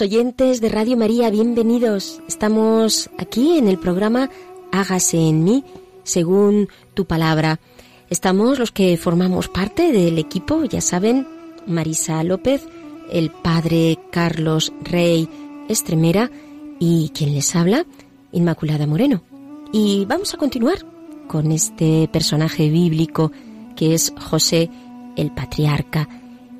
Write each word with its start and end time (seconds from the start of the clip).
Oyentes 0.00 0.60
de 0.60 0.68
Radio 0.68 0.96
María, 0.96 1.28
bienvenidos. 1.28 2.22
Estamos 2.26 3.10
aquí 3.18 3.58
en 3.58 3.68
el 3.68 3.78
programa 3.78 4.30
Hágase 4.70 5.18
en 5.18 5.44
mí, 5.44 5.64
según 6.02 6.68
tu 6.94 7.04
palabra. 7.04 7.60
Estamos 8.08 8.58
los 8.58 8.70
que 8.70 8.96
formamos 8.96 9.48
parte 9.48 9.92
del 9.92 10.18
equipo, 10.18 10.64
ya 10.64 10.80
saben, 10.80 11.26
Marisa 11.66 12.22
López, 12.24 12.66
el 13.10 13.30
padre 13.30 13.98
Carlos 14.10 14.72
Rey 14.82 15.28
Estremera 15.68 16.30
y 16.78 17.10
quien 17.10 17.34
les 17.34 17.54
habla, 17.54 17.84
Inmaculada 18.32 18.86
Moreno. 18.86 19.22
Y 19.72 20.06
vamos 20.06 20.32
a 20.32 20.38
continuar 20.38 20.78
con 21.28 21.52
este 21.52 22.08
personaje 22.08 22.70
bíblico 22.70 23.30
que 23.76 23.94
es 23.94 24.14
José 24.18 24.70
el 25.16 25.32
Patriarca. 25.32 26.08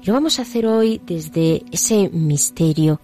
Lo 0.04 0.12
vamos 0.12 0.38
a 0.38 0.42
hacer 0.42 0.66
hoy 0.66 1.00
desde 1.06 1.62
ese 1.70 2.10
misterio 2.10 3.00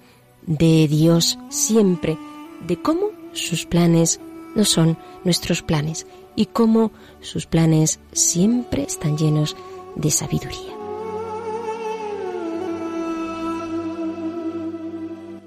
de 0.48 0.88
Dios 0.88 1.38
siempre, 1.50 2.18
de 2.66 2.80
cómo 2.80 3.10
sus 3.32 3.66
planes 3.66 4.18
no 4.56 4.64
son 4.64 4.96
nuestros 5.24 5.62
planes 5.62 6.06
y 6.34 6.46
cómo 6.46 6.90
sus 7.20 7.46
planes 7.46 8.00
siempre 8.12 8.82
están 8.82 9.16
llenos 9.16 9.56
de 9.94 10.10
sabiduría. 10.10 10.74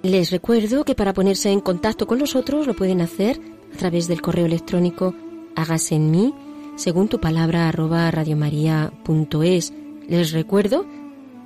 Les 0.03 0.31
recuerdo 0.31 0.85
que 0.85 0.95
para 0.95 1.13
ponerse 1.13 1.51
en 1.51 1.61
contacto 1.61 2.07
con 2.07 2.19
nosotros 2.19 2.65
lo 2.67 2.75
pueden 2.75 3.01
hacer 3.01 3.39
a 3.73 3.77
través 3.77 4.07
del 4.07 4.21
correo 4.21 4.45
electrónico 4.45 5.13
hágase 5.55 5.95
en 5.95 6.11
mí 6.11 6.33
según 6.75 7.07
tu 7.07 7.19
palabra 7.19 7.67
arroba 7.67 8.09
radiomaria.es. 8.09 9.73
Les 10.07 10.31
recuerdo, 10.31 10.85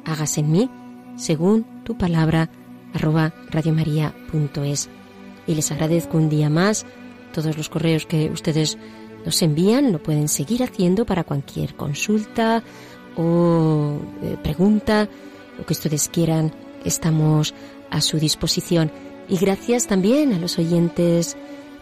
hágase 0.06 0.42
en 0.42 0.52
mí 0.52 0.70
según 1.18 1.66
tu 1.84 1.98
palabra 1.98 2.50
arroba 2.96 3.34
radiomaria.es. 3.52 4.90
Y 5.46 5.54
les 5.54 5.72
agradezco 5.72 6.18
un 6.18 6.30
día 6.30 6.50
más 6.50 6.86
todos 7.34 7.58
los 7.58 7.70
correos 7.70 8.06
que 8.06 8.32
ustedes 8.32 8.78
nos 9.26 9.42
envían, 9.42 9.92
lo 9.92 10.02
pueden 10.02 10.30
seguir 10.30 10.64
haciendo 10.64 11.06
para 11.06 11.24
cualquier 11.24 11.76
consulta 11.76 12.64
o 13.18 14.00
eh, 14.24 14.38
pregunta, 14.42 15.10
lo 15.58 15.66
que 15.66 15.74
ustedes 15.74 16.10
quieran, 16.10 16.54
estamos 16.84 17.54
a 17.92 18.02
su 18.02 18.18
disposición. 18.18 18.92
Y 19.28 19.38
gracias 19.38 19.88
también 19.88 20.34
a 20.34 20.40
los 20.40 20.58
oyentes 20.60 21.36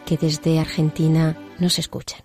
que 0.05 0.17
desde 0.17 0.59
Argentina 0.59 1.37
nos 1.59 1.79
escuchan. 1.79 2.21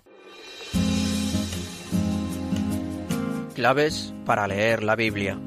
Claves 3.53 4.13
para 4.25 4.47
leer 4.47 4.83
la 4.83 4.95
Biblia. 4.95 5.37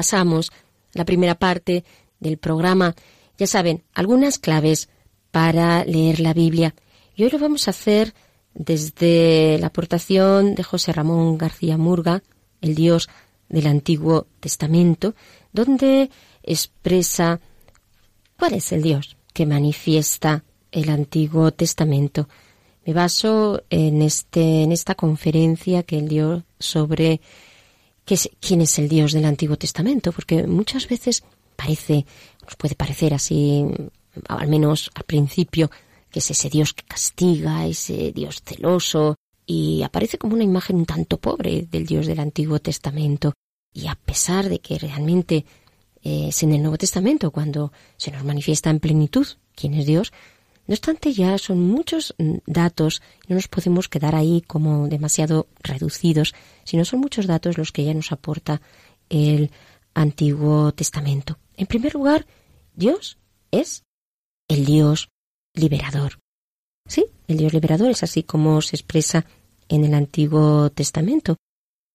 Pasamos 0.00 0.50
la 0.94 1.04
primera 1.04 1.34
parte 1.34 1.84
del 2.20 2.38
programa. 2.38 2.94
Ya 3.36 3.46
saben, 3.46 3.84
algunas 3.92 4.38
claves 4.38 4.88
para 5.30 5.84
leer 5.84 6.20
la 6.20 6.32
Biblia. 6.32 6.74
Y 7.14 7.24
hoy 7.24 7.28
lo 7.28 7.38
vamos 7.38 7.68
a 7.68 7.72
hacer 7.72 8.14
desde 8.54 9.58
la 9.60 9.66
aportación 9.66 10.54
de 10.54 10.62
José 10.62 10.94
Ramón 10.94 11.36
García 11.36 11.76
Murga, 11.76 12.22
el 12.62 12.74
Dios 12.74 13.10
del 13.50 13.66
Antiguo 13.66 14.26
Testamento, 14.40 15.14
donde 15.52 16.08
expresa 16.42 17.38
cuál 18.38 18.54
es 18.54 18.72
el 18.72 18.80
Dios 18.80 19.18
que 19.34 19.44
manifiesta 19.44 20.44
el 20.72 20.88
Antiguo 20.88 21.52
Testamento. 21.52 22.26
Me 22.86 22.94
baso 22.94 23.64
en 23.68 24.00
este 24.00 24.62
en 24.62 24.72
esta 24.72 24.94
conferencia 24.94 25.82
que 25.82 25.98
él 25.98 26.08
dio 26.08 26.44
sobre 26.58 27.20
quién 28.40 28.60
es 28.60 28.78
el 28.78 28.88
Dios 28.88 29.12
del 29.12 29.24
Antiguo 29.24 29.56
Testamento, 29.56 30.12
porque 30.12 30.46
muchas 30.46 30.88
veces 30.88 31.22
parece, 31.56 32.06
nos 32.44 32.56
puede 32.56 32.74
parecer 32.74 33.14
así, 33.14 33.64
al 34.28 34.48
menos 34.48 34.90
al 34.94 35.04
principio, 35.04 35.70
que 36.10 36.18
es 36.18 36.30
ese 36.30 36.48
Dios 36.48 36.74
que 36.74 36.84
castiga, 36.84 37.66
ese 37.66 38.12
Dios 38.12 38.42
celoso, 38.44 39.16
y 39.46 39.82
aparece 39.82 40.18
como 40.18 40.34
una 40.34 40.44
imagen 40.44 40.76
un 40.76 40.86
tanto 40.86 41.18
pobre 41.18 41.66
del 41.70 41.86
Dios 41.86 42.06
del 42.06 42.20
Antiguo 42.20 42.60
Testamento. 42.60 43.32
Y 43.72 43.86
a 43.86 43.94
pesar 43.94 44.48
de 44.48 44.60
que 44.60 44.78
realmente 44.78 45.44
eh, 46.02 46.28
es 46.28 46.42
en 46.42 46.52
el 46.52 46.62
Nuevo 46.62 46.78
Testamento 46.78 47.30
cuando 47.30 47.72
se 47.96 48.10
nos 48.10 48.24
manifiesta 48.24 48.70
en 48.70 48.80
plenitud 48.80 49.26
quién 49.54 49.74
es 49.74 49.86
Dios, 49.86 50.12
no 50.66 50.74
obstante 50.74 51.12
ya 51.12 51.36
son 51.38 51.60
muchos 51.60 52.14
mm, 52.18 52.38
datos, 52.46 53.02
no 53.28 53.34
nos 53.36 53.48
podemos 53.48 53.88
quedar 53.88 54.14
ahí 54.14 54.42
como 54.46 54.88
demasiado 54.88 55.48
reducidos, 55.62 56.34
sino 56.64 56.84
son 56.84 57.00
muchos 57.00 57.26
datos 57.26 57.58
los 57.58 57.72
que 57.72 57.84
ya 57.84 57.94
nos 57.94 58.12
aporta 58.12 58.60
el 59.08 59.50
Antiguo 59.94 60.72
Testamento. 60.72 61.38
En 61.56 61.66
primer 61.66 61.94
lugar, 61.94 62.26
Dios 62.74 63.18
es 63.50 63.82
el 64.48 64.64
Dios 64.64 65.08
liberador. 65.54 66.18
Sí, 66.86 67.06
el 67.28 67.38
Dios 67.38 67.52
liberador 67.52 67.90
es 67.90 68.02
así 68.02 68.22
como 68.22 68.62
se 68.62 68.76
expresa 68.76 69.26
en 69.68 69.84
el 69.84 69.94
Antiguo 69.94 70.70
Testamento. 70.70 71.36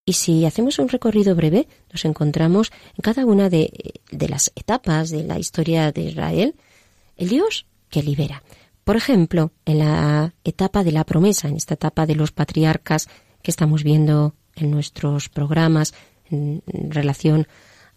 Y 0.06 0.14
si 0.14 0.46
hacemos 0.46 0.78
un 0.78 0.88
recorrido 0.88 1.36
breve, 1.36 1.68
nos 1.92 2.06
encontramos 2.06 2.72
en 2.96 3.02
cada 3.02 3.26
una 3.26 3.50
de, 3.50 4.02
de, 4.12 4.30
las 4.30 4.52
etapas 4.56 5.10
de 5.10 5.24
la 5.24 5.40
historia 5.40 5.92
de 5.92 6.02
Israel, 6.02 6.56
el 7.18 7.30
Dios 7.30 7.66
libera. 8.04 8.44
Por 8.84 8.96
ejemplo, 8.96 9.52
en 9.66 9.80
la 9.80 10.34
etapa 10.44 10.84
de 10.84 10.92
la 10.92 11.06
promesa, 11.06 11.48
en 11.48 11.56
esta 11.56 11.74
etapa 11.74 12.06
de 12.06 12.16
los 12.16 12.32
patriarcas 12.32 13.08
que 13.42 13.52
estamos 13.52 13.84
viendo 13.84 14.36
en 14.56 14.72
nuestros 14.72 15.30
programas 15.30 15.94
en 16.30 16.62
relación 16.90 17.48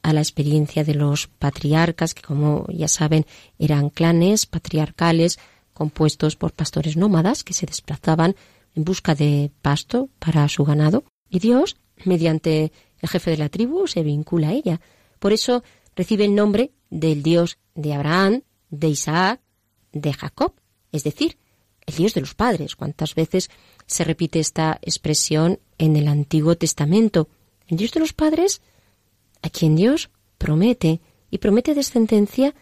a 0.03 0.13
la 0.13 0.21
experiencia 0.21 0.85
de 0.85 0.95
los 0.95 1.27
patriarcas, 1.27 2.15
que 2.15 2.23
como 2.23 2.67
ya 2.69 2.89
saben 2.89 3.27
eran 3.59 3.91
clanes 3.91 4.47
patriarcales 4.47 5.39
compuestos 5.75 6.37
por 6.37 6.53
pastores 6.53 6.97
nómadas 6.97 7.45
que 7.45 7.55
se 7.55 7.67
desplazaban 7.67 8.35
en 8.75 8.85
busca 8.85 9.15
de 9.15 9.51
pasto 9.63 10.09
para 10.19 10.49
su 10.49 10.65
ganado. 10.65 11.05
Y 11.29 11.39
Dios, 11.41 11.77
mediante 12.05 12.73
el 13.01 13.09
jefe 13.09 13.31
de 13.33 13.39
la 13.39 13.49
tribu, 13.49 13.87
se 13.87 14.03
vincula 14.03 14.49
a 14.49 14.53
ella. 14.53 14.81
Por 15.19 15.33
eso 15.33 15.63
recibe 15.95 16.25
el 16.25 16.35
nombre 16.35 16.73
del 16.91 17.23
Dios 17.23 17.59
de 17.75 17.95
Abraham, 17.95 18.43
de 18.71 18.89
Isaac, 18.89 19.41
de 19.93 20.13
Jacob, 20.13 20.55
es 20.93 21.05
decir, 21.05 21.39
el 21.87 21.95
Dios 21.95 22.15
de 22.15 22.21
los 22.21 22.35
padres. 22.35 22.77
¿Cuántas 22.77 23.15
veces 23.15 23.51
se 23.87 24.05
repite 24.05 24.41
esta 24.41 24.79
expresión 24.83 25.59
en 25.79 25.97
el 25.97 26.09
Antiguo 26.09 26.57
Testamento? 26.57 27.29
El 27.67 27.79
Dios 27.79 27.93
de 27.93 28.01
los 28.01 28.13
padres, 28.13 28.61
a 29.43 29.51
quien 29.51 29.77
Dios 29.77 30.11
promete, 30.37 31.01
y 31.31 31.39
promete 31.39 31.75
descendencia 31.75 32.55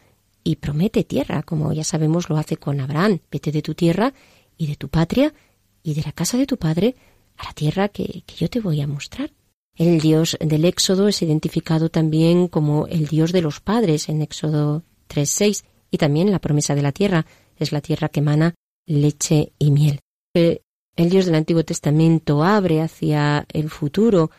y 0.43 0.57
promete 0.57 1.05
tierra, 1.05 1.43
como 1.43 1.73
ya 1.73 1.85
sabemos 1.85 2.29
lo 2.29 2.37
hace 2.37 2.57
con 2.57 2.81
Abraham. 2.81 3.21
Vete 3.31 3.53
de 3.53 3.63
tu 3.63 3.75
tierra 3.75 4.15
y 4.57 4.67
de 4.67 4.77
tu 4.77 4.89
patria 4.89 5.35
y 5.83 5.95
de 5.95 6.03
la 6.03 6.13
casa 6.13 6.37
de 6.37 6.47
tu 6.47 6.57
padre 6.57 6.97
a 7.37 7.45
la 7.45 7.53
tierra 7.53 7.89
que, 7.89 8.23
yo 8.37 8.49
te 8.49 8.61
voy 8.61 8.81
a 8.81 8.87
mostrar. 8.87 9.33
El 9.75 10.01
Dios 10.01 10.37
del 10.41 10.65
Éxodo 10.65 11.09
es 11.09 11.21
identificado 11.21 11.91
también 11.91 12.49
como 12.49 12.87
el 12.87 13.07
Dios 13.09 13.33
de 13.33 13.43
los 13.43 13.61
padres 13.61 14.09
en 14.09 14.23
Éxodo 14.23 14.85
3.6 15.09 15.65
y 15.97 15.99
también 15.99 16.31
la 16.31 16.41
promesa 16.41 16.75
de 16.75 16.83
la 16.83 16.93
tierra 16.93 17.25
es 17.57 17.73
la 17.73 17.81
tierra 17.81 18.11
que 18.11 18.21
emana 18.21 18.55
leche 18.87 19.53
y 19.59 19.71
miel. 19.71 20.01
El 20.35 21.11
Dios 21.11 21.25
del 21.25 21.35
Antiguo 21.35 21.65
Testamento 21.65 22.45
abre 22.45 22.83
hacia 22.83 23.47
el 23.51 23.71
futuro 23.71 24.31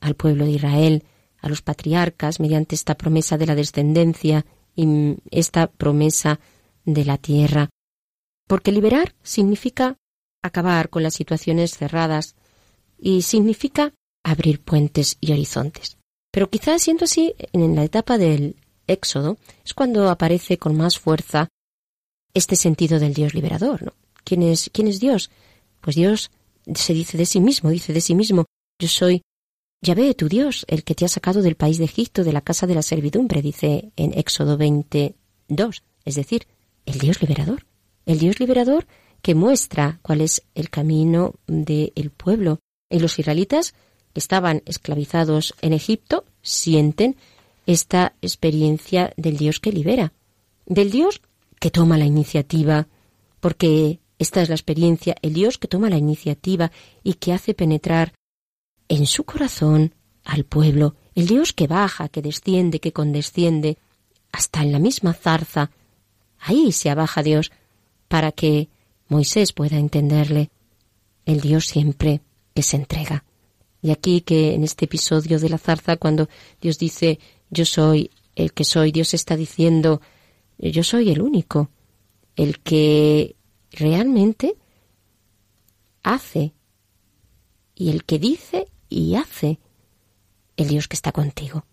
al 0.00 0.14
pueblo 0.14 0.44
de 0.44 0.52
Israel, 0.52 1.02
a 1.40 1.48
los 1.48 1.60
patriarcas, 1.60 2.38
mediante 2.38 2.76
esta 2.76 2.94
promesa 2.96 3.36
de 3.36 3.46
la 3.46 3.56
descendencia 3.56 4.46
y 4.76 5.16
esta 5.32 5.66
promesa 5.66 6.38
de 6.84 7.04
la 7.04 7.18
tierra. 7.18 7.68
Porque 8.46 8.70
liberar 8.70 9.14
significa 9.22 9.96
acabar 10.40 10.88
con 10.88 11.02
las 11.02 11.14
situaciones 11.14 11.76
cerradas 11.76 12.36
y 12.96 13.22
significa 13.22 13.92
abrir 14.24 14.60
puentes 14.60 15.16
y 15.20 15.32
horizontes. 15.32 15.98
Pero 16.30 16.48
quizás 16.48 16.82
siendo 16.82 17.06
así, 17.06 17.34
en 17.52 17.74
la 17.74 17.82
etapa 17.82 18.18
del 18.18 18.56
Éxodo 18.92 19.38
es 19.64 19.74
cuando 19.74 20.08
aparece 20.10 20.58
con 20.58 20.76
más 20.76 20.98
fuerza 20.98 21.48
este 22.34 22.56
sentido 22.56 22.98
del 22.98 23.14
Dios 23.14 23.34
liberador. 23.34 23.82
¿no? 23.82 23.92
¿Quién, 24.24 24.42
es, 24.42 24.70
¿Quién 24.72 24.88
es 24.88 25.00
Dios? 25.00 25.30
Pues 25.80 25.96
Dios 25.96 26.30
se 26.74 26.94
dice 26.94 27.18
de 27.18 27.26
sí 27.26 27.40
mismo, 27.40 27.70
dice 27.70 27.92
de 27.92 28.00
sí 28.00 28.14
mismo, 28.14 28.44
yo 28.78 28.88
soy 28.88 29.22
Yahvé, 29.82 30.14
tu 30.14 30.28
Dios, 30.28 30.64
el 30.68 30.84
que 30.84 30.94
te 30.94 31.04
ha 31.04 31.08
sacado 31.08 31.42
del 31.42 31.56
país 31.56 31.78
de 31.78 31.84
Egipto, 31.84 32.22
de 32.22 32.32
la 32.32 32.40
casa 32.40 32.68
de 32.68 32.74
la 32.74 32.82
servidumbre, 32.82 33.42
dice 33.42 33.90
en 33.96 34.16
Éxodo 34.16 34.56
22, 34.56 35.82
es 36.04 36.14
decir, 36.14 36.46
el 36.86 36.98
Dios 36.98 37.20
liberador. 37.20 37.66
El 38.06 38.18
Dios 38.18 38.38
liberador 38.38 38.86
que 39.22 39.34
muestra 39.34 39.98
cuál 40.02 40.20
es 40.20 40.42
el 40.54 40.70
camino 40.70 41.34
del 41.46 42.10
pueblo. 42.10 42.58
Y 42.90 42.98
los 42.98 43.18
israelitas 43.18 43.74
que 44.12 44.20
estaban 44.20 44.62
esclavizados 44.66 45.54
en 45.62 45.72
Egipto 45.72 46.24
sienten 46.42 47.16
esta 47.66 48.14
experiencia 48.22 49.12
del 49.16 49.36
Dios 49.36 49.60
que 49.60 49.72
libera, 49.72 50.12
del 50.66 50.90
Dios 50.90 51.20
que 51.60 51.70
toma 51.70 51.98
la 51.98 52.04
iniciativa, 52.04 52.88
porque 53.40 54.00
esta 54.18 54.42
es 54.42 54.48
la 54.48 54.54
experiencia, 54.54 55.16
el 55.22 55.32
Dios 55.32 55.58
que 55.58 55.68
toma 55.68 55.90
la 55.90 55.96
iniciativa 55.96 56.70
y 57.02 57.14
que 57.14 57.32
hace 57.32 57.54
penetrar 57.54 58.12
en 58.88 59.06
su 59.06 59.24
corazón 59.24 59.94
al 60.24 60.44
pueblo, 60.44 60.94
el 61.14 61.26
Dios 61.26 61.52
que 61.52 61.66
baja, 61.66 62.08
que 62.08 62.22
desciende, 62.22 62.80
que 62.80 62.92
condesciende, 62.92 63.78
hasta 64.30 64.62
en 64.62 64.72
la 64.72 64.78
misma 64.78 65.12
zarza. 65.12 65.70
Ahí 66.38 66.72
se 66.72 66.90
abaja 66.90 67.22
Dios 67.22 67.52
para 68.08 68.32
que 68.32 68.68
Moisés 69.08 69.52
pueda 69.52 69.78
entenderle. 69.78 70.50
El 71.24 71.40
Dios 71.40 71.66
siempre 71.66 72.22
que 72.54 72.62
se 72.62 72.76
entrega. 72.76 73.24
Y 73.80 73.90
aquí 73.90 74.20
que 74.20 74.54
en 74.54 74.64
este 74.64 74.86
episodio 74.86 75.38
de 75.38 75.48
la 75.48 75.58
zarza, 75.58 75.96
cuando 75.96 76.28
Dios 76.60 76.78
dice 76.78 77.18
yo 77.52 77.64
soy 77.66 78.10
el 78.34 78.52
que 78.52 78.64
soy, 78.64 78.90
Dios 78.90 79.14
está 79.14 79.36
diciendo 79.36 80.00
yo 80.58 80.82
soy 80.84 81.10
el 81.10 81.20
único, 81.20 81.70
el 82.36 82.60
que 82.60 83.36
realmente 83.72 84.56
hace 86.02 86.54
y 87.74 87.90
el 87.90 88.04
que 88.04 88.18
dice 88.18 88.68
y 88.88 89.16
hace 89.16 89.58
el 90.56 90.68
Dios 90.68 90.88
que 90.88 90.96
está 90.96 91.12
contigo. 91.12 91.64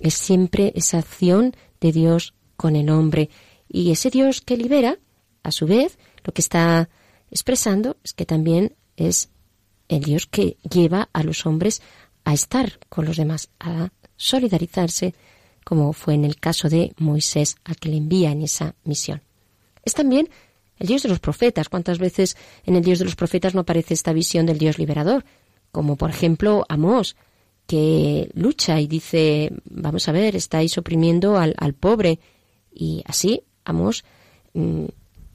Es 0.00 0.14
siempre 0.14 0.72
esa 0.74 0.98
acción 0.98 1.54
de 1.80 1.92
Dios 1.92 2.34
con 2.56 2.76
el 2.76 2.90
hombre 2.90 3.30
y 3.68 3.90
ese 3.90 4.10
Dios 4.10 4.40
que 4.40 4.56
libera, 4.56 4.98
a 5.42 5.52
su 5.52 5.66
vez, 5.66 5.98
lo 6.24 6.32
que 6.32 6.40
está 6.40 6.88
expresando 7.30 7.96
es 8.02 8.14
que 8.14 8.26
también 8.26 8.74
es 8.96 9.30
el 9.88 10.02
Dios 10.02 10.26
que 10.26 10.56
lleva 10.68 11.08
a 11.12 11.22
los 11.22 11.46
hombres 11.46 11.82
a 12.24 12.32
estar 12.32 12.78
con 12.88 13.04
los 13.04 13.16
demás, 13.16 13.50
a 13.58 13.90
solidarizarse, 14.18 15.14
como 15.64 15.94
fue 15.94 16.12
en 16.12 16.26
el 16.26 16.36
caso 16.36 16.68
de 16.68 16.92
Moisés, 16.98 17.56
a 17.64 17.74
que 17.74 17.88
le 17.88 17.96
envía 17.96 18.30
en 18.30 18.42
esa 18.42 18.74
misión. 18.84 19.22
Es 19.84 19.94
también 19.94 20.28
el 20.78 20.86
Dios 20.86 21.02
de 21.02 21.08
los 21.08 21.20
profetas. 21.20 21.68
¿Cuántas 21.68 21.98
veces 21.98 22.36
en 22.66 22.76
el 22.76 22.84
Dios 22.84 22.98
de 22.98 23.06
los 23.06 23.16
profetas 23.16 23.54
no 23.54 23.62
aparece 23.62 23.94
esta 23.94 24.12
visión 24.12 24.44
del 24.44 24.58
Dios 24.58 24.78
liberador? 24.78 25.24
Como 25.72 25.96
por 25.96 26.10
ejemplo 26.10 26.64
Amós, 26.68 27.16
que 27.66 28.30
lucha 28.34 28.80
y 28.80 28.86
dice, 28.86 29.52
vamos 29.64 30.08
a 30.08 30.12
ver, 30.12 30.36
estáis 30.36 30.76
oprimiendo 30.78 31.36
al, 31.38 31.54
pobre. 31.74 32.18
Y 32.72 33.02
así 33.06 33.42
Amós 33.64 34.04
mm, 34.54 34.86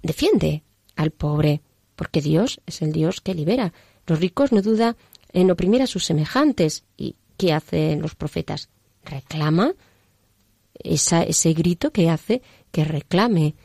defiende 0.01 0.63
al 0.95 1.11
pobre, 1.11 1.61
porque 1.95 2.21
Dios 2.21 2.61
es 2.65 2.81
el 2.81 2.91
Dios 2.91 3.21
que 3.21 3.35
libera. 3.35 3.73
Los 4.07 4.19
ricos 4.19 4.51
no 4.51 4.61
duda 4.61 4.95
en 5.31 5.51
oprimir 5.51 5.81
a 5.81 5.87
sus 5.87 6.05
semejantes. 6.05 6.83
¿Y 6.97 7.15
qué 7.37 7.53
hacen 7.53 8.01
los 8.01 8.15
profetas? 8.15 8.69
Reclama 9.03 9.73
ese 10.83 11.53
grito 11.53 11.91
que 11.91 12.09
hace 12.09 12.41
que 12.71 12.83
reclame 12.83 13.55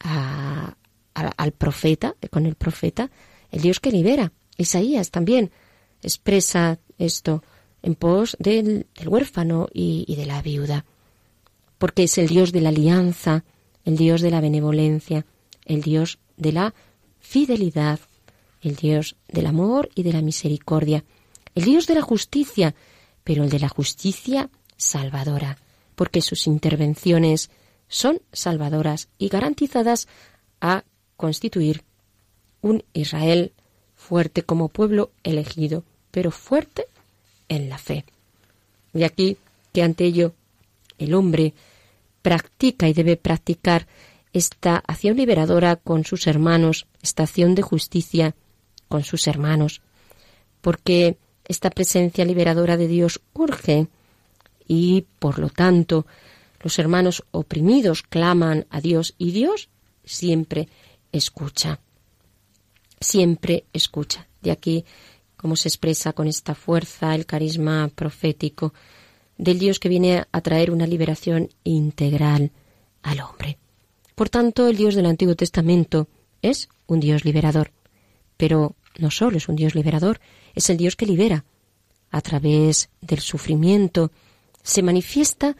al 0.00 1.52
profeta, 1.52 2.14
con 2.30 2.46
el 2.46 2.54
profeta, 2.54 3.10
el 3.50 3.62
Dios 3.62 3.80
que 3.80 3.90
libera. 3.90 4.32
Isaías 4.56 5.10
también 5.10 5.50
expresa 6.02 6.78
esto 6.98 7.42
en 7.82 7.94
pos 7.94 8.36
del, 8.38 8.86
huérfano 9.04 9.68
y, 9.72 10.04
y 10.06 10.16
de 10.16 10.26
la 10.26 10.42
viuda, 10.42 10.84
porque 11.78 12.04
es 12.04 12.18
el 12.18 12.28
Dios 12.28 12.52
de 12.52 12.60
la 12.60 12.68
alianza, 12.70 13.44
el 13.84 13.96
Dios 13.96 14.20
de 14.20 14.30
la 14.30 14.40
benevolencia, 14.40 15.24
el 15.64 15.80
Dios 15.82 16.18
de 16.36 16.52
la 16.52 16.74
fidelidad, 17.20 18.00
el 18.60 18.76
Dios 18.76 19.16
del 19.28 19.46
amor 19.46 19.88
y 19.94 20.02
de 20.02 20.12
la 20.12 20.22
misericordia, 20.22 21.04
el 21.54 21.64
Dios 21.64 21.86
de 21.86 21.94
la 21.94 22.02
justicia, 22.02 22.74
pero 23.24 23.44
el 23.44 23.50
de 23.50 23.60
la 23.60 23.68
justicia 23.68 24.50
salvadora, 24.78 25.58
porque 25.94 26.22
sus 26.22 26.46
intervenciones 26.46 27.50
son 27.88 28.22
salvadoras 28.32 29.08
y 29.18 29.28
garantizadas 29.28 30.08
a 30.60 30.84
constituir 31.16 31.84
un 32.62 32.84
Israel 32.94 33.52
fuerte 33.94 34.42
como 34.42 34.68
pueblo 34.68 35.10
elegido, 35.22 35.84
pero 36.10 36.30
fuerte 36.30 36.86
en 37.48 37.68
la 37.68 37.76
fe. 37.78 38.04
Y 38.94 39.02
aquí 39.02 39.36
que 39.72 39.82
ante 39.82 40.04
ello 40.04 40.32
el 40.98 41.14
hombre 41.14 41.52
practica 42.22 42.88
y 42.88 42.92
debe 42.92 43.16
practicar 43.16 43.86
esta 44.32 44.82
acción 44.86 45.16
liberadora 45.16 45.76
con 45.76 46.04
sus 46.04 46.26
hermanos, 46.26 46.86
esta 47.02 47.24
acción 47.24 47.54
de 47.54 47.62
justicia 47.62 48.34
con 48.88 49.04
sus 49.04 49.26
hermanos, 49.26 49.80
porque 50.60 51.16
esta 51.46 51.70
presencia 51.70 52.24
liberadora 52.24 52.76
de 52.76 52.88
Dios 52.88 53.20
urge 53.32 53.88
y, 54.68 55.06
por 55.18 55.38
lo 55.38 55.48
tanto, 55.48 56.06
los 56.60 56.78
hermanos 56.78 57.24
oprimidos 57.30 58.02
claman 58.02 58.66
a 58.70 58.80
Dios 58.80 59.14
y 59.18 59.32
Dios 59.32 59.68
siempre 60.04 60.68
escucha, 61.10 61.80
siempre 63.00 63.64
escucha. 63.72 64.28
De 64.42 64.50
aquí 64.50 64.84
cómo 65.36 65.56
se 65.56 65.68
expresa 65.68 66.12
con 66.12 66.28
esta 66.28 66.54
fuerza 66.54 67.14
el 67.14 67.26
carisma 67.26 67.90
profético 67.94 68.74
del 69.36 69.58
Dios 69.58 69.78
que 69.78 69.88
viene 69.88 70.26
a 70.30 70.40
traer 70.40 70.70
una 70.70 70.86
liberación 70.86 71.48
integral 71.64 72.50
al 73.02 73.20
hombre. 73.20 73.58
Por 74.14 74.28
tanto, 74.28 74.68
el 74.68 74.76
Dios 74.76 74.94
del 74.96 75.06
Antiguo 75.06 75.36
Testamento 75.36 76.08
es 76.42 76.68
un 76.86 76.98
Dios 76.98 77.24
liberador, 77.24 77.70
pero 78.36 78.74
no 78.98 79.10
solo 79.12 79.36
es 79.36 79.48
un 79.48 79.54
Dios 79.54 79.76
liberador, 79.76 80.20
es 80.54 80.68
el 80.70 80.76
Dios 80.76 80.96
que 80.96 81.06
libera. 81.06 81.44
A 82.10 82.20
través 82.20 82.88
del 83.00 83.20
sufrimiento 83.20 84.10
se 84.68 84.82
manifiesta 84.82 85.56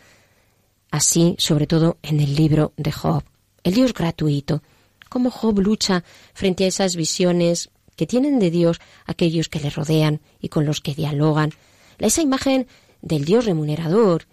así, 0.91 1.35
sobre 1.39 1.67
todo 1.67 1.97
en 2.03 2.21
el 2.21 2.35
libro 2.37 2.75
de 2.77 2.93
Job. 2.93 3.25
El 3.65 3.73
Dios 3.75 3.95
gratuito, 3.95 4.63
cómo 5.09 5.31
Job 5.31 5.61
lucha 5.61 6.05
frente 6.35 6.65
a 6.65 6.67
esas 6.67 6.95
visiones 6.95 7.71
que 7.97 8.07
tienen 8.07 8.39
de 8.39 8.51
Dios 8.51 8.81
aquellos 9.07 9.49
que 9.49 9.61
le 9.61 9.71
rodean 9.71 10.21
y 10.41 10.51
con 10.51 10.67
los 10.67 10.83
que 10.83 10.95
dialogan. 10.95 11.53
Esa 11.99 12.21
imagen 12.21 12.67
del 13.01 13.25
Dios 13.25 13.47
remunerador, 13.47 14.27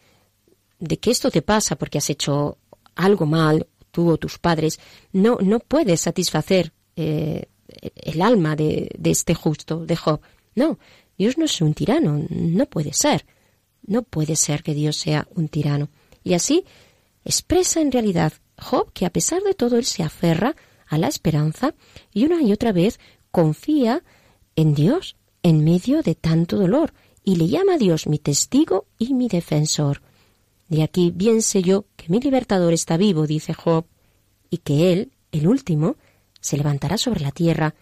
de 0.79 0.97
que 0.97 1.09
esto 1.09 1.31
te 1.31 1.41
pasa 1.41 1.77
porque 1.77 1.99
has 1.99 2.09
hecho 2.09 2.57
algo 2.95 3.25
mal, 3.25 3.67
tú 3.91 4.11
o 4.11 4.17
tus 4.17 4.39
padres, 4.39 4.81
no, 5.13 5.37
no 5.41 5.59
puedes 5.59 6.01
satisfacer 6.01 6.73
eh, 6.97 7.45
el 7.95 8.21
alma 8.21 8.57
de, 8.57 8.91
de 8.97 9.11
este 9.11 9.35
justo, 9.35 9.85
de 9.85 9.95
Job. 9.95 10.19
No, 10.53 10.79
Dios 11.17 11.37
no 11.37 11.45
es 11.45 11.61
un 11.61 11.73
tirano, 11.73 12.25
no 12.29 12.65
puede 12.65 12.91
ser. 12.91 13.25
No 13.85 14.03
puede 14.03 14.35
ser 14.35 14.63
que 14.63 14.73
Dios 14.73 14.97
sea 14.97 15.27
un 15.35 15.47
tirano. 15.47 15.89
Y 16.23 16.33
así 16.33 16.65
expresa 17.23 17.81
en 17.81 17.91
realidad 17.91 18.33
Job 18.57 18.91
que 18.93 19.05
a 19.05 19.11
pesar 19.11 19.41
de 19.43 19.53
todo 19.53 19.77
él 19.77 19.85
se 19.85 20.03
aferra 20.03 20.55
a 20.87 20.97
la 20.97 21.07
esperanza 21.07 21.73
y 22.13 22.25
una 22.25 22.41
y 22.41 22.51
otra 22.51 22.71
vez 22.71 22.99
confía 23.31 24.03
en 24.55 24.73
Dios 24.73 25.17
en 25.43 25.63
medio 25.63 26.01
de 26.01 26.15
tanto 26.15 26.57
dolor 26.57 26.93
y 27.23 27.35
le 27.35 27.47
llama 27.47 27.73
a 27.73 27.77
Dios 27.77 28.07
mi 28.07 28.19
testigo 28.19 28.85
y 28.97 29.13
mi 29.13 29.27
defensor. 29.27 30.01
De 30.69 30.83
aquí 30.83 31.11
bien 31.13 31.41
sé 31.41 31.61
yo 31.61 31.85
que 31.95 32.09
mi 32.09 32.19
libertador 32.19 32.73
está 32.73 32.97
vivo, 32.97 33.27
dice 33.27 33.53
Job, 33.53 33.85
y 34.49 34.57
que 34.57 34.93
él, 34.93 35.11
el 35.31 35.47
último, 35.47 35.97
se 36.39 36.57
levantará 36.57 36.97
sobre 36.97 37.21
la 37.21 37.31
tierra, 37.31 37.75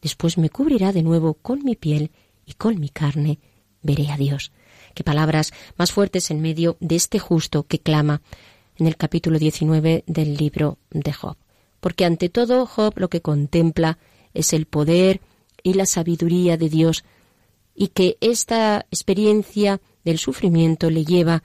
después 0.00 0.38
me 0.38 0.50
cubrirá 0.50 0.92
de 0.92 1.02
nuevo 1.02 1.34
con 1.34 1.64
mi 1.64 1.76
piel 1.76 2.10
y 2.46 2.54
con 2.54 2.78
mi 2.78 2.88
carne 2.88 3.38
veré 3.82 4.10
a 4.10 4.16
Dios. 4.16 4.52
Qué 4.94 5.04
palabras 5.04 5.52
más 5.76 5.92
fuertes 5.92 6.30
en 6.30 6.40
medio 6.40 6.76
de 6.80 6.96
este 6.96 7.18
justo 7.18 7.64
que 7.64 7.78
clama 7.78 8.22
en 8.76 8.86
el 8.86 8.96
capítulo 8.96 9.38
19 9.38 10.04
del 10.06 10.36
libro 10.36 10.78
de 10.90 11.12
Job. 11.12 11.36
Porque 11.80 12.04
ante 12.04 12.28
todo 12.28 12.66
Job 12.66 12.94
lo 12.96 13.08
que 13.08 13.22
contempla 13.22 13.98
es 14.34 14.52
el 14.52 14.66
poder 14.66 15.20
y 15.62 15.74
la 15.74 15.86
sabiduría 15.86 16.56
de 16.56 16.68
Dios 16.68 17.04
y 17.74 17.88
que 17.88 18.18
esta 18.20 18.86
experiencia 18.90 19.80
del 20.04 20.18
sufrimiento 20.18 20.90
le 20.90 21.04
lleva 21.04 21.42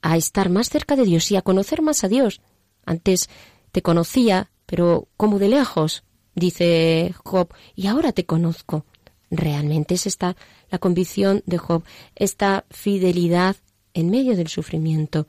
a 0.00 0.16
estar 0.16 0.48
más 0.48 0.68
cerca 0.68 0.96
de 0.96 1.04
Dios 1.04 1.30
y 1.30 1.36
a 1.36 1.42
conocer 1.42 1.82
más 1.82 2.04
a 2.04 2.08
Dios. 2.08 2.40
Antes 2.84 3.28
te 3.72 3.82
conocía, 3.82 4.50
pero 4.64 5.08
como 5.16 5.38
de 5.38 5.48
lejos, 5.48 6.04
dice 6.34 7.14
Job, 7.24 7.48
y 7.74 7.88
ahora 7.88 8.12
te 8.12 8.24
conozco. 8.24 8.86
Realmente 9.30 9.94
es 9.94 10.06
esta 10.06 10.36
la 10.70 10.78
convicción 10.78 11.42
de 11.46 11.58
Job, 11.58 11.82
esta 12.14 12.64
fidelidad 12.70 13.56
en 13.94 14.10
medio 14.10 14.36
del 14.36 14.48
sufrimiento 14.48 15.26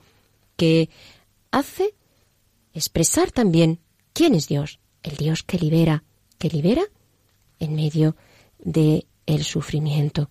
que 0.55 0.89
hace 1.51 1.93
expresar 2.73 3.31
también 3.31 3.79
quién 4.13 4.35
es 4.35 4.47
Dios, 4.47 4.79
el 5.03 5.15
Dios 5.15 5.43
que 5.43 5.57
libera, 5.57 6.03
que 6.37 6.49
libera 6.49 6.83
en 7.59 7.75
medio 7.75 8.15
de 8.59 9.05
el 9.25 9.43
sufrimiento. 9.43 10.29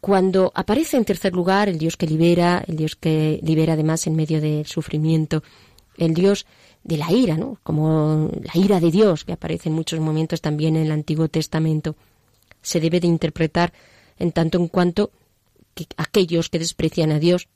Cuando 0.00 0.52
aparece 0.54 0.96
en 0.96 1.04
tercer 1.04 1.32
lugar 1.32 1.68
el 1.68 1.78
Dios 1.78 1.96
que 1.96 2.06
libera, 2.06 2.64
el 2.66 2.76
Dios 2.76 2.96
que 2.96 3.40
libera 3.42 3.72
además 3.72 4.06
en 4.06 4.16
medio 4.16 4.40
del 4.40 4.66
sufrimiento, 4.66 5.42
el 5.96 6.14
Dios 6.14 6.46
de 6.84 6.96
la 6.96 7.10
ira, 7.10 7.36
¿no? 7.36 7.58
Como 7.62 8.30
la 8.42 8.60
ira 8.60 8.78
de 8.78 8.90
Dios, 8.90 9.24
que 9.24 9.32
aparece 9.32 9.68
en 9.68 9.74
muchos 9.74 9.98
momentos 10.00 10.40
también 10.40 10.76
en 10.76 10.84
el 10.86 10.92
Antiguo 10.92 11.28
Testamento, 11.28 11.96
se 12.66 12.80
debe 12.80 12.98
de 12.98 13.06
interpretar 13.06 13.72
en 14.18 14.32
tanto 14.32 14.58
en 14.58 14.66
cuanto 14.66 15.12
que 15.72 15.86
aquellos 15.96 16.48
que 16.48 16.58
desprecian 16.58 17.12
a 17.12 17.20
Dios 17.20 17.46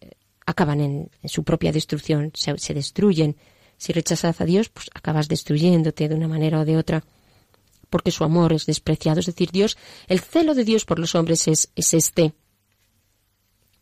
eh, 0.00 0.12
acaban 0.46 0.80
en, 0.80 1.10
su 1.24 1.44
propia 1.44 1.72
destrucción, 1.72 2.32
se, 2.32 2.72
destruyen. 2.72 3.36
Si 3.76 3.92
rechazas 3.92 4.40
a 4.40 4.46
Dios, 4.46 4.70
pues 4.70 4.86
acabas 4.94 5.28
destruyéndote 5.28 6.08
de 6.08 6.14
una 6.14 6.26
manera 6.26 6.60
o 6.60 6.64
de 6.64 6.78
otra 6.78 7.04
porque 7.90 8.10
su 8.10 8.24
amor 8.24 8.54
es 8.54 8.64
despreciado. 8.64 9.20
Es 9.20 9.26
decir, 9.26 9.50
Dios, 9.52 9.76
el 10.08 10.20
celo 10.20 10.54
de 10.54 10.64
Dios 10.64 10.86
por 10.86 10.98
los 10.98 11.14
hombres 11.14 11.46
es, 11.48 11.68
es 11.76 11.92
este. 11.92 12.32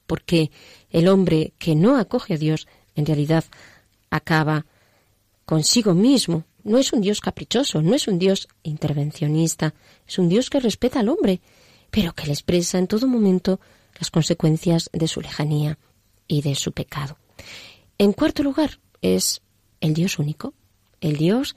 Porque 0.08 0.50
el 0.90 1.06
hombre 1.06 1.52
que 1.56 1.76
no 1.76 1.96
acoge 1.96 2.34
a 2.34 2.36
Dios, 2.36 2.66
en 2.96 3.06
realidad 3.06 3.44
acaba 4.10 4.66
consigo 5.44 5.94
mismo. 5.94 6.44
No 6.64 6.78
es 6.78 6.92
un 6.92 7.00
Dios 7.00 7.20
caprichoso, 7.20 7.82
no 7.82 7.94
es 7.94 8.08
un 8.08 8.18
Dios 8.18 8.48
intervencionista, 8.62 9.74
es 10.08 10.18
un 10.18 10.28
Dios 10.28 10.50
que 10.50 10.60
respeta 10.60 11.00
al 11.00 11.08
hombre, 11.08 11.40
pero 11.90 12.14
que 12.14 12.26
le 12.26 12.32
expresa 12.32 12.78
en 12.78 12.86
todo 12.86 13.06
momento 13.06 13.60
las 13.98 14.10
consecuencias 14.10 14.90
de 14.92 15.06
su 15.06 15.20
lejanía 15.20 15.78
y 16.26 16.42
de 16.42 16.54
su 16.54 16.72
pecado. 16.72 17.18
En 17.98 18.12
cuarto 18.12 18.42
lugar, 18.42 18.80
es 19.02 19.42
el 19.80 19.94
Dios 19.94 20.18
único, 20.18 20.54
el 21.00 21.16
Dios 21.16 21.56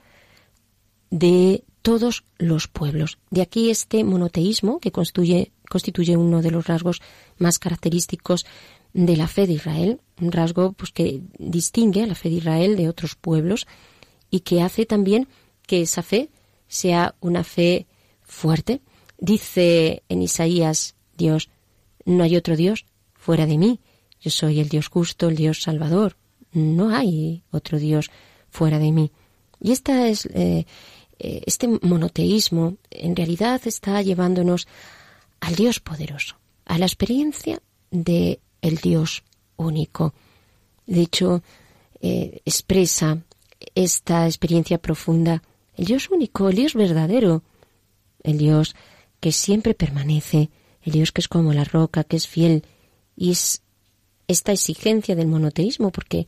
de 1.10 1.64
todos 1.82 2.24
los 2.36 2.68
pueblos. 2.68 3.18
De 3.30 3.40
aquí 3.40 3.70
este 3.70 4.04
monoteísmo 4.04 4.78
que 4.78 4.92
constituye, 4.92 6.16
uno 6.16 6.42
de 6.42 6.50
los 6.50 6.66
rasgos 6.66 7.00
más 7.38 7.58
característicos 7.58 8.44
de 8.92 9.16
la 9.16 9.26
fe 9.26 9.46
de 9.46 9.54
Israel, 9.54 10.00
un 10.20 10.32
rasgo 10.32 10.72
pues, 10.72 10.92
que 10.92 11.22
distingue 11.38 12.02
a 12.02 12.06
la 12.06 12.14
fe 12.14 12.28
de 12.28 12.36
Israel 12.36 12.76
de 12.76 12.88
otros 12.88 13.14
pueblos 13.14 13.66
y 14.30 14.40
que 14.40 14.62
hace 14.62 14.86
también 14.86 15.28
que 15.66 15.82
esa 15.82 16.02
fe 16.02 16.30
sea 16.68 17.14
una 17.20 17.44
fe 17.44 17.86
fuerte. 18.22 18.80
Dice 19.18 20.02
en 20.08 20.22
Isaías 20.22 20.94
Dios, 21.16 21.50
no 22.04 22.24
hay 22.24 22.36
otro 22.36 22.56
Dios 22.56 22.86
fuera 23.14 23.46
de 23.46 23.58
mí, 23.58 23.80
yo 24.20 24.30
soy 24.30 24.60
el 24.60 24.68
Dios 24.68 24.88
justo, 24.88 25.28
el 25.28 25.36
Dios 25.36 25.62
salvador, 25.62 26.16
no 26.52 26.90
hay 26.94 27.42
otro 27.50 27.78
Dios 27.78 28.10
fuera 28.50 28.78
de 28.78 28.92
mí. 28.92 29.12
Y 29.60 29.72
esta 29.72 30.08
es 30.08 30.26
eh, 30.26 30.66
eh, 31.18 31.42
este 31.46 31.68
monoteísmo 31.82 32.76
en 32.90 33.16
realidad 33.16 33.60
está 33.64 34.00
llevándonos 34.02 34.68
al 35.40 35.54
Dios 35.54 35.80
poderoso, 35.80 36.36
a 36.64 36.78
la 36.78 36.86
experiencia 36.86 37.60
de 37.90 38.40
el 38.62 38.76
Dios 38.76 39.24
único. 39.56 40.14
De 40.86 41.02
hecho, 41.02 41.42
eh, 42.00 42.40
expresa 42.44 43.18
esta 43.74 44.26
experiencia 44.26 44.78
profunda 44.78 45.42
el 45.76 45.84
Dios 45.84 46.10
único, 46.10 46.48
el 46.48 46.56
Dios 46.56 46.74
verdadero, 46.74 47.44
el 48.24 48.36
Dios 48.36 48.74
que 49.20 49.30
siempre 49.30 49.74
permanece, 49.74 50.50
el 50.82 50.92
Dios 50.92 51.12
que 51.12 51.20
es 51.20 51.28
como 51.28 51.52
la 51.52 51.64
roca, 51.64 52.04
que 52.04 52.16
es 52.16 52.26
fiel, 52.26 52.64
y 53.16 53.30
es 53.30 53.62
esta 54.26 54.52
exigencia 54.52 55.14
del 55.14 55.28
monoteísmo, 55.28 55.90
porque 55.90 56.26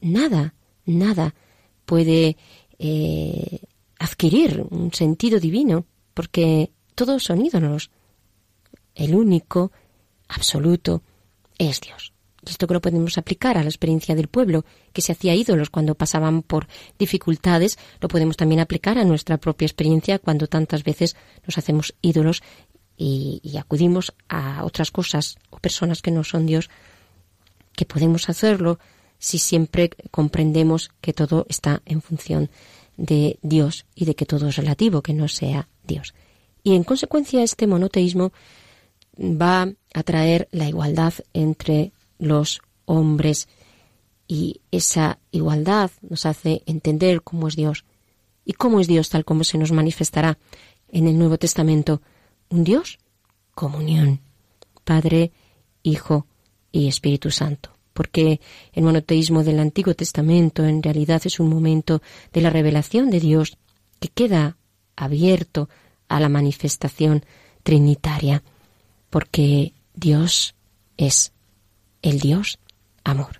nada, 0.00 0.54
nada 0.86 1.34
puede 1.84 2.36
eh, 2.78 3.60
adquirir 3.98 4.64
un 4.70 4.92
sentido 4.92 5.40
divino, 5.40 5.84
porque 6.14 6.70
todos 6.94 7.24
son 7.24 7.44
ídolos. 7.44 7.90
El 8.94 9.14
único, 9.14 9.72
absoluto, 10.28 11.02
es 11.58 11.80
Dios. 11.80 12.12
Y 12.46 12.50
esto 12.50 12.66
que 12.66 12.74
lo 12.74 12.80
podemos 12.80 13.18
aplicar 13.18 13.58
a 13.58 13.62
la 13.62 13.68
experiencia 13.68 14.14
del 14.14 14.28
pueblo, 14.28 14.64
que 14.92 15.02
se 15.02 15.12
hacía 15.12 15.34
ídolos 15.34 15.70
cuando 15.70 15.94
pasaban 15.94 16.42
por 16.42 16.68
dificultades, 16.98 17.78
lo 18.00 18.08
podemos 18.08 18.36
también 18.36 18.60
aplicar 18.60 18.98
a 18.98 19.04
nuestra 19.04 19.38
propia 19.38 19.66
experiencia 19.66 20.18
cuando 20.18 20.46
tantas 20.46 20.84
veces 20.84 21.16
nos 21.46 21.58
hacemos 21.58 21.94
ídolos 22.02 22.42
y, 22.96 23.40
y 23.42 23.58
acudimos 23.58 24.14
a 24.28 24.64
otras 24.64 24.90
cosas 24.90 25.36
o 25.50 25.58
personas 25.58 26.02
que 26.02 26.10
no 26.10 26.24
son 26.24 26.46
Dios, 26.46 26.70
que 27.76 27.84
podemos 27.84 28.28
hacerlo 28.28 28.78
si 29.18 29.38
siempre 29.38 29.90
comprendemos 30.10 30.90
que 31.00 31.12
todo 31.12 31.46
está 31.48 31.82
en 31.84 32.00
función 32.00 32.50
de 32.96 33.38
Dios 33.42 33.86
y 33.94 34.04
de 34.06 34.14
que 34.14 34.26
todo 34.26 34.48
es 34.48 34.56
relativo, 34.56 35.02
que 35.02 35.14
no 35.14 35.28
sea 35.28 35.68
Dios. 35.84 36.14
Y 36.62 36.74
en 36.74 36.84
consecuencia 36.84 37.42
este 37.42 37.66
monoteísmo 37.66 38.32
va 39.18 39.72
a 39.94 40.02
traer 40.02 40.48
la 40.52 40.68
igualdad 40.68 41.14
entre 41.32 41.92
los 42.20 42.60
hombres. 42.84 43.48
Y 44.28 44.60
esa 44.70 45.18
igualdad 45.32 45.90
nos 46.08 46.26
hace 46.26 46.62
entender 46.66 47.22
cómo 47.22 47.48
es 47.48 47.56
Dios 47.56 47.84
y 48.44 48.52
cómo 48.52 48.78
es 48.78 48.86
Dios 48.86 49.08
tal 49.08 49.24
como 49.24 49.42
se 49.42 49.58
nos 49.58 49.72
manifestará 49.72 50.38
en 50.88 51.08
el 51.08 51.18
Nuevo 51.18 51.38
Testamento, 51.38 52.00
un 52.48 52.64
Dios 52.64 52.98
comunión, 53.54 54.20
Padre, 54.84 55.32
Hijo 55.82 56.26
y 56.72 56.88
Espíritu 56.88 57.30
Santo. 57.30 57.70
Porque 57.92 58.40
el 58.72 58.84
monoteísmo 58.84 59.42
del 59.42 59.58
Antiguo 59.58 59.94
Testamento 59.94 60.64
en 60.64 60.82
realidad 60.82 61.22
es 61.24 61.40
un 61.40 61.48
momento 61.48 62.00
de 62.32 62.40
la 62.40 62.50
revelación 62.50 63.10
de 63.10 63.20
Dios 63.20 63.58
que 63.98 64.08
queda 64.08 64.56
abierto 64.96 65.68
a 66.08 66.20
la 66.20 66.28
manifestación 66.28 67.24
trinitaria, 67.62 68.42
porque 69.10 69.74
Dios 69.94 70.54
es 70.96 71.32
el 72.02 72.20
Dios 72.20 72.58
amor. 73.04 73.39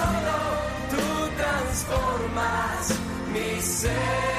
Solo 0.00 0.36
tú 0.90 1.06
transformas 1.36 2.94
mi 3.32 3.60
ser. 3.60 4.29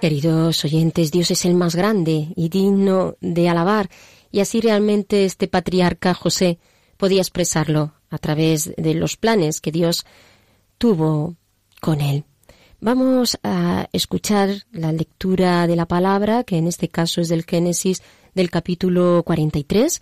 Queridos 0.00 0.64
oyentes, 0.64 1.10
Dios 1.10 1.30
es 1.30 1.44
el 1.44 1.54
más 1.54 1.76
grande 1.76 2.28
y 2.34 2.48
digno 2.48 3.16
de 3.20 3.50
alabar, 3.50 3.90
y 4.32 4.40
así 4.40 4.62
realmente 4.62 5.26
este 5.26 5.46
patriarca 5.46 6.14
José 6.14 6.58
podía 6.96 7.20
expresarlo 7.20 7.92
a 8.08 8.16
través 8.16 8.72
de 8.78 8.94
los 8.94 9.18
planes 9.18 9.60
que 9.60 9.70
Dios 9.70 10.06
tuvo 10.78 11.36
con 11.82 12.00
él. 12.00 12.24
Vamos 12.80 13.38
a 13.42 13.90
escuchar 13.92 14.48
la 14.72 14.90
lectura 14.90 15.66
de 15.66 15.76
la 15.76 15.84
palabra, 15.84 16.44
que 16.44 16.56
en 16.56 16.66
este 16.66 16.88
caso 16.88 17.20
es 17.20 17.28
del 17.28 17.44
Génesis 17.44 18.02
del 18.34 18.50
capítulo 18.50 19.22
43. 19.22 20.00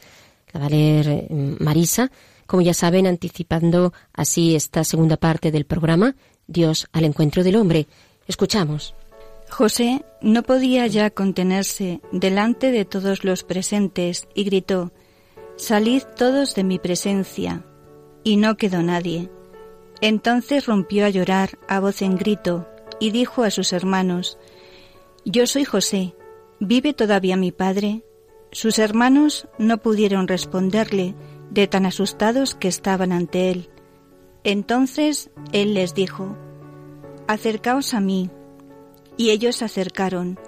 La 0.52 0.60
va 0.60 0.66
a 0.66 0.70
leer 0.70 1.08
eh, 1.08 1.56
Marisa, 1.58 2.12
como 2.46 2.62
ya 2.62 2.72
saben, 2.72 3.08
anticipando 3.08 3.92
así 4.12 4.54
esta 4.54 4.84
segunda 4.84 5.16
parte 5.16 5.50
del 5.50 5.64
programa, 5.64 6.14
Dios 6.46 6.86
al 6.92 7.04
encuentro 7.04 7.42
del 7.42 7.56
hombre. 7.56 7.88
Escuchamos. 8.28 8.94
José 9.50 10.04
no 10.20 10.42
podía 10.42 10.86
ya 10.86 11.10
contenerse 11.10 12.00
delante 12.12 12.70
de 12.70 12.84
todos 12.84 13.24
los 13.24 13.44
presentes 13.44 14.28
y 14.34 14.44
gritó, 14.44 14.92
Salid 15.56 16.02
todos 16.16 16.54
de 16.54 16.64
mi 16.64 16.78
presencia. 16.78 17.64
Y 18.22 18.36
no 18.36 18.56
quedó 18.56 18.82
nadie. 18.82 19.30
Entonces 20.00 20.66
rompió 20.66 21.06
a 21.06 21.08
llorar 21.08 21.58
a 21.66 21.80
voz 21.80 22.02
en 22.02 22.16
grito 22.16 22.68
y 23.00 23.10
dijo 23.10 23.42
a 23.42 23.50
sus 23.50 23.72
hermanos, 23.72 24.38
Yo 25.24 25.46
soy 25.46 25.64
José, 25.64 26.14
¿vive 26.60 26.94
todavía 26.94 27.36
mi 27.36 27.50
padre? 27.50 28.04
Sus 28.52 28.78
hermanos 28.78 29.48
no 29.58 29.78
pudieron 29.78 30.28
responderle 30.28 31.14
de 31.50 31.66
tan 31.66 31.86
asustados 31.86 32.54
que 32.54 32.68
estaban 32.68 33.12
ante 33.12 33.50
él. 33.50 33.70
Entonces 34.44 35.30
él 35.52 35.74
les 35.74 35.94
dijo, 35.94 36.36
Acercaos 37.26 37.94
a 37.94 38.00
mí. 38.00 38.30
Y 39.18 39.30
ellos 39.30 39.56
se 39.56 39.66
acercaron. 39.66 40.38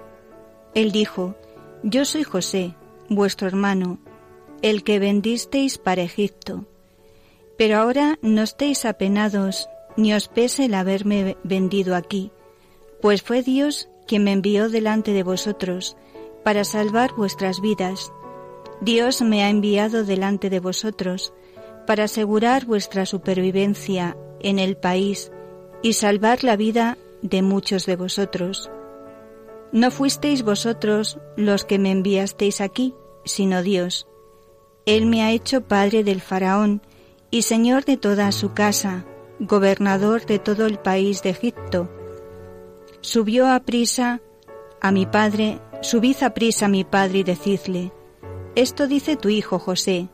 Él 0.73 0.91
dijo, 0.91 1.35
Yo 1.83 2.05
soy 2.05 2.23
José, 2.23 2.73
vuestro 3.09 3.47
hermano, 3.47 3.99
el 4.63 4.83
que 4.83 4.97
vendisteis 4.97 5.77
para 5.77 6.01
Egipto. 6.01 6.65
Pero 7.57 7.77
ahora 7.77 8.17
no 8.23 8.41
estéis 8.41 8.85
apenados, 8.85 9.69
ni 9.97 10.13
os 10.13 10.27
pese 10.27 10.65
el 10.65 10.73
haberme 10.73 11.37
vendido 11.43 11.95
aquí, 11.95 12.31
pues 13.01 13.21
fue 13.21 13.43
Dios 13.43 13.89
quien 14.07 14.23
me 14.23 14.31
envió 14.31 14.69
delante 14.69 15.13
de 15.13 15.23
vosotros, 15.23 15.95
para 16.43 16.63
salvar 16.63 17.13
vuestras 17.15 17.61
vidas. 17.61 18.11
Dios 18.81 19.21
me 19.21 19.43
ha 19.43 19.49
enviado 19.49 20.03
delante 20.03 20.49
de 20.49 20.59
vosotros, 20.59 21.33
para 21.85 22.05
asegurar 22.05 22.65
vuestra 22.65 23.05
supervivencia 23.05 24.17
en 24.39 24.59
el 24.59 24.77
país 24.77 25.31
y 25.81 25.93
salvar 25.93 26.43
la 26.43 26.55
vida 26.55 26.97
de 27.21 27.41
muchos 27.41 27.85
de 27.85 27.95
vosotros. 27.95 28.69
No 29.71 29.91
fuisteis 29.91 30.43
vosotros 30.43 31.17
los 31.37 31.65
que 31.65 31.79
me 31.79 31.91
enviasteis 31.91 32.61
aquí, 32.61 32.93
sino 33.23 33.63
Dios. 33.63 34.07
Él 34.85 35.05
me 35.05 35.23
ha 35.23 35.31
hecho 35.31 35.61
padre 35.61 36.03
del 36.03 36.21
faraón 36.21 36.81
y 37.29 37.43
señor 37.43 37.85
de 37.85 37.97
toda 37.97 38.31
su 38.31 38.53
casa, 38.53 39.05
gobernador 39.39 40.25
de 40.25 40.39
todo 40.39 40.65
el 40.65 40.79
país 40.79 41.23
de 41.23 41.29
Egipto. 41.29 41.89
Subió 42.99 43.47
a 43.47 43.59
prisa 43.61 44.21
a 44.81 44.91
mi 44.91 45.05
padre, 45.05 45.59
subid 45.81 46.21
a 46.23 46.33
prisa 46.33 46.65
a 46.65 46.69
mi 46.69 46.83
padre 46.83 47.19
y 47.19 47.23
decidle, 47.23 47.93
esto 48.55 48.87
dice 48.87 49.15
tu 49.15 49.29
hijo 49.29 49.59
José, 49.59 50.09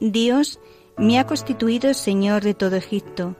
Dios 0.00 0.60
me 0.96 1.18
ha 1.18 1.26
constituido 1.26 1.92
señor 1.92 2.42
de 2.42 2.54
todo 2.54 2.76
Egipto. 2.76 3.36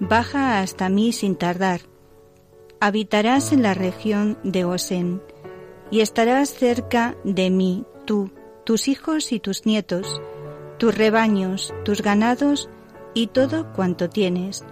Baja 0.00 0.60
hasta 0.60 0.88
mí 0.88 1.12
sin 1.12 1.36
tardar. 1.36 1.80
Habitarás 2.86 3.50
en 3.52 3.62
la 3.62 3.72
región 3.72 4.36
de 4.42 4.66
Osén 4.66 5.22
y 5.90 6.00
estarás 6.00 6.50
cerca 6.50 7.16
de 7.24 7.48
mí, 7.48 7.86
tú, 8.04 8.30
tus 8.64 8.88
hijos 8.88 9.32
y 9.32 9.40
tus 9.40 9.64
nietos, 9.64 10.20
tus 10.76 10.94
rebaños, 10.94 11.72
tus 11.86 12.02
ganados 12.02 12.68
y 13.14 13.28
todo 13.28 13.72
cuanto 13.72 14.10
tienes. 14.10 14.66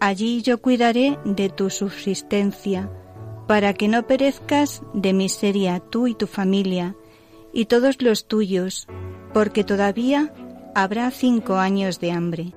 Allí 0.00 0.42
yo 0.42 0.60
cuidaré 0.60 1.16
de 1.24 1.48
tu 1.48 1.70
subsistencia, 1.70 2.90
para 3.46 3.72
que 3.72 3.86
no 3.86 4.04
perezcas 4.04 4.82
de 4.92 5.12
miseria 5.12 5.78
tú 5.78 6.08
y 6.08 6.16
tu 6.16 6.26
familia, 6.26 6.96
y 7.52 7.66
todos 7.66 8.02
los 8.02 8.26
tuyos, 8.26 8.88
porque 9.32 9.62
todavía 9.62 10.34
habrá 10.74 11.08
cinco 11.12 11.54
años 11.54 12.00
de 12.00 12.10
hambre. 12.10 12.52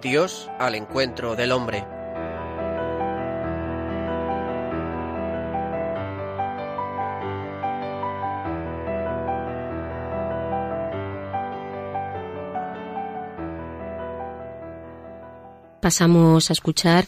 Dios 0.00 0.50
al 0.58 0.74
encuentro 0.74 1.36
del 1.36 1.52
hombre. 1.52 1.84
Pasamos 15.80 16.50
a 16.50 16.52
escuchar 16.52 17.06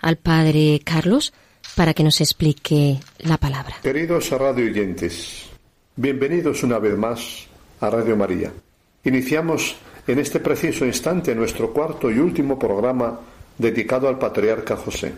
al 0.00 0.16
Padre 0.16 0.80
Carlos 0.84 1.32
para 1.74 1.94
que 1.94 2.02
nos 2.02 2.20
explique 2.20 3.00
la 3.18 3.38
palabra. 3.38 3.76
Queridos 3.82 4.30
radio 4.30 4.66
oyentes, 4.66 5.48
bienvenidos 5.96 6.62
una 6.62 6.78
vez 6.78 6.96
más 6.96 7.46
a 7.80 7.88
Radio 7.88 8.16
María. 8.16 8.52
Iniciamos 9.04 9.76
en 10.10 10.18
este 10.18 10.40
preciso 10.40 10.84
instante 10.84 11.34
nuestro 11.36 11.72
cuarto 11.72 12.10
y 12.10 12.18
último 12.18 12.58
programa 12.58 13.20
dedicado 13.56 14.08
al 14.08 14.18
patriarca 14.18 14.76
José. 14.76 15.12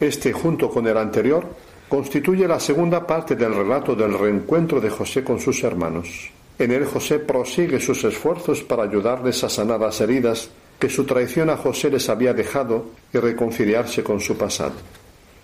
Este, 0.00 0.32
junto 0.32 0.68
con 0.68 0.84
el 0.88 0.96
anterior, 0.96 1.46
constituye 1.88 2.48
la 2.48 2.58
segunda 2.58 3.06
parte 3.06 3.36
del 3.36 3.54
relato 3.54 3.94
del 3.94 4.18
reencuentro 4.18 4.80
de 4.80 4.90
José 4.90 5.22
con 5.22 5.38
sus 5.38 5.62
hermanos. 5.62 6.30
En 6.58 6.72
él 6.72 6.86
José 6.86 7.20
prosigue 7.20 7.78
sus 7.78 8.02
esfuerzos 8.02 8.62
para 8.64 8.82
ayudarles 8.82 9.44
a 9.44 9.48
sanar 9.48 9.78
las 9.78 10.00
heridas 10.00 10.50
que 10.78 10.88
su 10.88 11.04
traición 11.04 11.48
a 11.48 11.56
José 11.56 11.90
les 11.90 12.08
había 12.08 12.34
dejado 12.34 12.86
y 13.12 13.18
reconciliarse 13.18 14.02
con 14.02 14.20
su 14.20 14.36
pasado. 14.36 14.74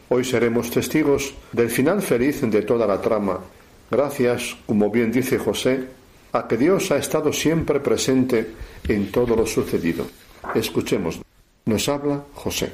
Hoy 0.08 0.24
seremos 0.24 0.70
testigos 0.70 1.34
del 1.52 1.70
final 1.70 2.02
feliz 2.02 2.40
de 2.40 2.62
toda 2.62 2.86
la 2.86 3.00
trama, 3.00 3.38
gracias, 3.90 4.56
como 4.66 4.90
bien 4.90 5.12
dice 5.12 5.38
José, 5.38 5.86
a 6.32 6.48
que 6.48 6.56
Dios 6.56 6.90
ha 6.90 6.96
estado 6.96 7.32
siempre 7.32 7.78
presente 7.78 8.46
en 8.88 9.12
todo 9.12 9.36
lo 9.36 9.46
sucedido. 9.46 10.06
Escuchemos. 10.54 11.20
Nos 11.66 11.88
habla 11.88 12.24
José. 12.34 12.72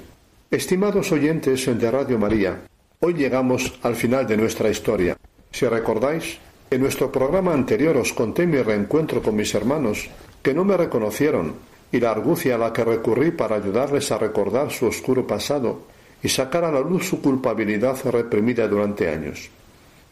Estimados 0.51 1.11
oyentes 1.11 1.67
de 1.67 1.91
Radio 1.91 2.19
María, 2.19 2.63
hoy 3.01 3.15
llegamos 3.15 3.75
al 3.83 3.97
final 3.97 4.27
de 4.27 4.37
nuestra 4.37 4.71
historia. 4.71 5.17
Si 5.51 5.67
recordáis, 5.67 6.39
en 6.71 6.81
nuestro 6.81 7.11
programa 7.11 7.53
anterior 7.53 7.97
os 7.97 8.13
conté 8.13 8.47
mi 8.47 8.63
reencuentro 8.63 9.21
con 9.21 9.35
mis 9.35 9.55
hermanos, 9.55 10.09
que 10.43 10.55
no 10.55 10.65
me 10.65 10.77
reconocieron, 10.77 11.55
y 11.91 12.01
la 12.01 12.11
argucia 12.11 12.55
a 12.55 12.59
la 12.59 12.73
que 12.73 12.85
recurrí 12.85 13.31
para 13.31 13.57
ayudarles 13.57 14.11
a 14.11 14.19
recordar 14.19 14.71
su 14.71 14.87
oscuro 14.87 15.27
pasado 15.27 15.83
y 16.23 16.29
sacar 16.29 16.65
a 16.65 16.73
la 16.73 16.81
luz 16.81 17.07
su 17.07 17.21
culpabilidad 17.21 17.97
reprimida 18.11 18.67
durante 18.67 19.09
años. 19.09 19.51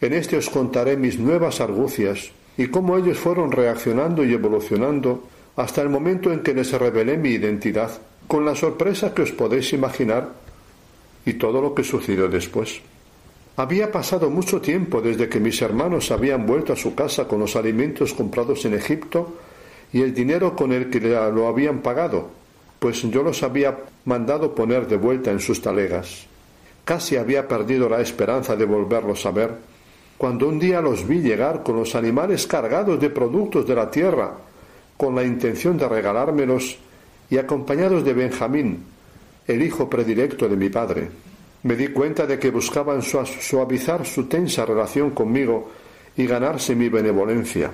En 0.01 0.13
este 0.13 0.37
os 0.37 0.51
contaré 0.51 0.97
mis 0.97 1.19
nuevas 1.19 1.61
argucias 1.61 2.31
y 2.57 2.67
cómo 2.69 2.97
ellos 2.99 3.19
fueron 3.19 3.51
reaccionando 3.51 4.25
y 4.25 4.33
evolucionando 4.33 5.25
hasta 5.57 5.83
el 5.83 5.89
momento 5.89 6.33
en 6.33 6.41
que 6.41 6.55
les 6.55 6.73
revelé 6.73 7.17
mi 7.17 7.31
identidad, 7.31 7.91
con 8.27 8.45
la 8.45 8.55
sorpresa 8.55 9.13
que 9.13 9.23
os 9.23 9.33
podéis 9.33 9.73
imaginar 9.73 10.31
y 11.27 11.35
todo 11.35 11.61
lo 11.61 11.75
que 11.75 11.85
sucedió 11.85 12.29
después. 12.29 12.81
Había 13.57 13.93
pasado 13.93 14.31
mucho 14.31 14.63
tiempo 14.63 15.03
desde 15.03 15.29
que 15.29 15.39
mis 15.39 15.61
hermanos 15.61 16.11
habían 16.11 16.47
vuelto 16.47 16.73
a 16.73 16.77
su 16.77 16.95
casa 16.95 17.29
con 17.29 17.41
los 17.41 17.55
alimentos 17.55 18.15
comprados 18.15 18.65
en 18.65 18.75
Egipto 18.75 19.35
y 19.93 20.01
el 20.01 20.15
dinero 20.15 20.57
con 20.57 20.73
el 20.73 20.89
que 20.89 21.01
lo 21.01 21.47
habían 21.47 21.81
pagado, 21.81 22.31
pues 22.79 23.03
yo 23.03 23.23
los 23.23 23.43
había 23.43 23.77
mandado 24.07 24.55
poner 24.55 24.89
de 24.89 24.97
vuelta 24.97 25.31
en 25.31 25.39
sus 25.39 25.61
talegas. 25.61 26.27
Casi 26.87 27.17
había 27.17 27.47
perdido 27.47 27.89
la 27.91 28.01
esperanza 28.01 28.57
de 28.57 28.65
volverlos 28.65 29.27
a 29.27 29.31
ver, 29.31 29.51
cuando 30.17 30.49
un 30.49 30.59
día 30.59 30.81
los 30.81 31.07
vi 31.07 31.21
llegar 31.21 31.63
con 31.63 31.77
los 31.77 31.95
animales 31.95 32.47
cargados 32.47 32.99
de 32.99 33.11
productos 33.11 33.67
de 33.67 33.75
la 33.75 33.91
tierra, 33.91 34.33
con 35.03 35.17
la 35.17 35.25
intención 35.25 35.77
de 35.77 35.89
regalármelos 35.89 36.79
y 37.29 37.37
acompañados 37.37 38.05
de 38.05 38.15
Benjamín, 38.15 38.85
el 39.49 39.61
hijo 39.61 39.91
predilecto 39.91 40.49
de 40.49 40.55
mi 40.55 40.69
padre. 40.69 41.09
Me 41.65 41.75
di 41.75 41.89
cuenta 41.89 42.25
de 42.25 42.39
que 42.39 42.53
buscaban 42.53 43.03
suavizar 43.03 44.07
su 44.07 44.27
tensa 44.27 44.65
relación 44.65 45.11
conmigo 45.11 45.73
y 46.17 46.25
ganarse 46.25 46.77
mi 46.77 46.89
benevolencia. 46.89 47.73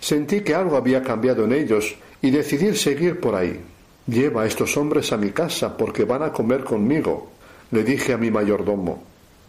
Sentí 0.00 0.40
que 0.40 0.52
algo 0.52 0.76
había 0.76 1.04
cambiado 1.04 1.44
en 1.44 1.52
ellos 1.52 1.94
y 2.20 2.32
decidí 2.32 2.74
seguir 2.74 3.20
por 3.20 3.36
ahí. 3.36 3.60
Lleva 4.08 4.42
a 4.42 4.46
estos 4.46 4.76
hombres 4.76 5.12
a 5.12 5.16
mi 5.16 5.30
casa 5.30 5.76
porque 5.76 6.02
van 6.02 6.24
a 6.24 6.32
comer 6.32 6.64
conmigo, 6.64 7.30
le 7.70 7.84
dije 7.84 8.12
a 8.12 8.18
mi 8.18 8.32
mayordomo. 8.32 9.04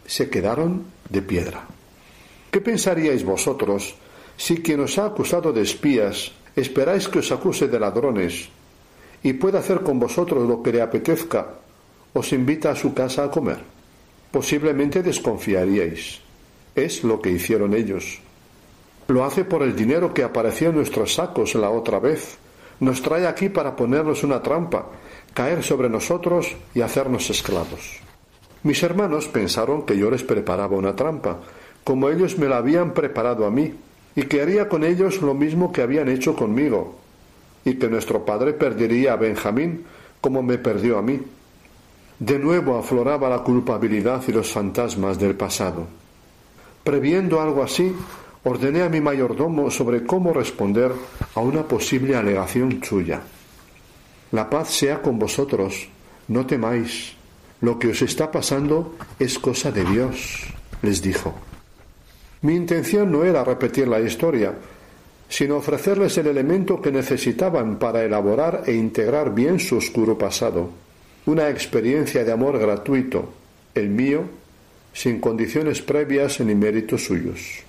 Se 0.06 0.30
quedaron 0.30 0.84
de 1.08 1.20
piedra. 1.20 1.66
¿Qué 2.52 2.60
pensaríais 2.60 3.24
vosotros 3.24 3.96
si 4.36 4.62
quien 4.62 4.78
os 4.78 4.98
ha 4.98 5.06
acusado 5.06 5.52
de 5.52 5.62
espías 5.62 6.30
esperáis 6.56 7.08
que 7.08 7.18
os 7.20 7.32
acuse 7.32 7.68
de 7.68 7.80
ladrones 7.80 8.48
y 9.22 9.32
pueda 9.34 9.60
hacer 9.60 9.80
con 9.80 9.98
vosotros 9.98 10.46
lo 10.46 10.62
que 10.62 10.72
le 10.72 10.82
apetezca, 10.82 11.58
os 12.12 12.32
invita 12.32 12.70
a 12.70 12.76
su 12.76 12.92
casa 12.92 13.24
a 13.24 13.30
comer? 13.30 13.58
Posiblemente 14.30 15.02
desconfiaríais. 15.02 16.20
Es 16.74 17.04
lo 17.04 17.20
que 17.20 17.30
hicieron 17.30 17.74
ellos. 17.74 18.20
Lo 19.08 19.24
hace 19.24 19.44
por 19.44 19.62
el 19.62 19.76
dinero 19.76 20.14
que 20.14 20.24
apareció 20.24 20.70
en 20.70 20.76
nuestros 20.76 21.14
sacos 21.14 21.54
la 21.54 21.70
otra 21.70 21.98
vez 21.98 22.38
nos 22.82 23.00
trae 23.00 23.28
aquí 23.28 23.48
para 23.48 23.76
ponernos 23.76 24.24
una 24.24 24.42
trampa, 24.42 24.86
caer 25.32 25.62
sobre 25.62 25.88
nosotros 25.88 26.56
y 26.74 26.80
hacernos 26.80 27.30
esclavos. 27.30 28.00
Mis 28.64 28.82
hermanos 28.82 29.28
pensaron 29.28 29.86
que 29.86 29.96
yo 29.96 30.10
les 30.10 30.24
preparaba 30.24 30.76
una 30.76 30.96
trampa, 30.96 31.38
como 31.84 32.08
ellos 32.08 32.38
me 32.38 32.48
la 32.48 32.56
habían 32.56 32.92
preparado 32.92 33.46
a 33.46 33.52
mí, 33.52 33.72
y 34.14 34.22
que 34.24 34.42
haría 34.42 34.68
con 34.68 34.84
ellos 34.84 35.22
lo 35.22 35.34
mismo 35.34 35.72
que 35.72 35.82
habían 35.82 36.08
hecho 36.08 36.36
conmigo, 36.36 36.96
y 37.64 37.74
que 37.74 37.88
nuestro 37.88 38.24
padre 38.24 38.52
perdería 38.52 39.14
a 39.14 39.16
Benjamín 39.16 39.84
como 40.20 40.42
me 40.42 40.58
perdió 40.58 40.98
a 40.98 41.02
mí. 41.02 41.20
De 42.18 42.38
nuevo 42.38 42.78
afloraba 42.78 43.28
la 43.28 43.40
culpabilidad 43.40 44.22
y 44.28 44.32
los 44.32 44.50
fantasmas 44.50 45.18
del 45.18 45.34
pasado. 45.34 45.86
Previendo 46.84 47.40
algo 47.40 47.62
así, 47.62 47.94
ordené 48.44 48.82
a 48.82 48.88
mi 48.88 49.00
mayordomo 49.00 49.70
sobre 49.70 50.04
cómo 50.04 50.32
responder 50.32 50.92
a 51.34 51.40
una 51.40 51.64
posible 51.64 52.16
alegación 52.16 52.82
suya. 52.82 53.22
La 54.30 54.48
paz 54.48 54.70
sea 54.70 55.02
con 55.02 55.18
vosotros, 55.18 55.88
no 56.28 56.46
temáis. 56.46 57.14
Lo 57.60 57.78
que 57.78 57.88
os 57.88 58.02
está 58.02 58.30
pasando 58.30 58.96
es 59.18 59.38
cosa 59.38 59.70
de 59.70 59.84
Dios, 59.84 60.46
les 60.82 61.02
dijo. 61.02 61.34
Mi 62.42 62.56
intención 62.56 63.12
no 63.12 63.24
era 63.24 63.44
repetir 63.44 63.86
la 63.86 64.00
historia, 64.00 64.52
sino 65.28 65.56
ofrecerles 65.56 66.18
el 66.18 66.26
elemento 66.26 66.82
que 66.82 66.90
necesitaban 66.90 67.78
para 67.78 68.02
elaborar 68.02 68.64
e 68.66 68.74
integrar 68.74 69.32
bien 69.32 69.60
su 69.60 69.76
oscuro 69.76 70.18
pasado, 70.18 70.68
una 71.26 71.48
experiencia 71.48 72.24
de 72.24 72.32
amor 72.32 72.58
gratuito, 72.58 73.32
el 73.76 73.88
mío, 73.90 74.24
sin 74.92 75.20
condiciones 75.20 75.80
previas 75.82 76.40
ni 76.40 76.54
méritos 76.56 77.04
suyos. 77.04 77.62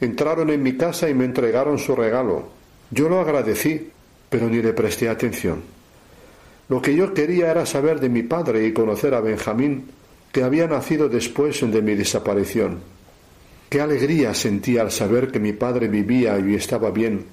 Entraron 0.00 0.48
en 0.48 0.62
mi 0.62 0.78
casa 0.78 1.10
y 1.10 1.14
me 1.14 1.26
entregaron 1.26 1.78
su 1.78 1.94
regalo. 1.94 2.48
Yo 2.90 3.10
lo 3.10 3.20
agradecí, 3.20 3.90
pero 4.30 4.48
ni 4.48 4.62
le 4.62 4.72
presté 4.72 5.10
atención. 5.10 5.62
Lo 6.70 6.80
que 6.80 6.96
yo 6.96 7.12
quería 7.12 7.50
era 7.50 7.66
saber 7.66 8.00
de 8.00 8.08
mi 8.08 8.22
padre 8.22 8.66
y 8.66 8.72
conocer 8.72 9.14
a 9.14 9.20
Benjamín, 9.20 9.90
que 10.32 10.42
había 10.42 10.66
nacido 10.66 11.08
después 11.08 11.60
de 11.60 11.82
mi 11.82 11.94
desaparición. 11.94 12.95
Qué 13.68 13.80
alegría 13.80 14.32
sentí 14.32 14.78
al 14.78 14.92
saber 14.92 15.32
que 15.32 15.40
mi 15.40 15.52
padre 15.52 15.88
vivía 15.88 16.38
y 16.38 16.54
estaba 16.54 16.90
bien. 16.90 17.24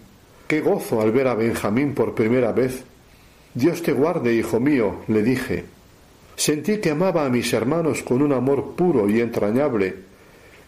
Qué 0.47 0.61
gozo 0.61 1.01
al 1.01 1.11
ver 1.11 1.27
a 1.27 1.35
Benjamín 1.35 1.93
por 1.93 2.15
primera 2.15 2.51
vez. 2.51 2.83
Dios 3.53 3.83
te 3.83 3.93
guarde, 3.93 4.33
hijo 4.33 4.59
mío, 4.59 5.01
le 5.07 5.21
dije. 5.21 5.65
Sentí 6.35 6.77
que 6.77 6.89
amaba 6.89 7.25
a 7.25 7.29
mis 7.29 7.53
hermanos 7.53 8.01
con 8.01 8.21
un 8.23 8.33
amor 8.33 8.73
puro 8.75 9.07
y 9.07 9.21
entrañable, 9.21 9.95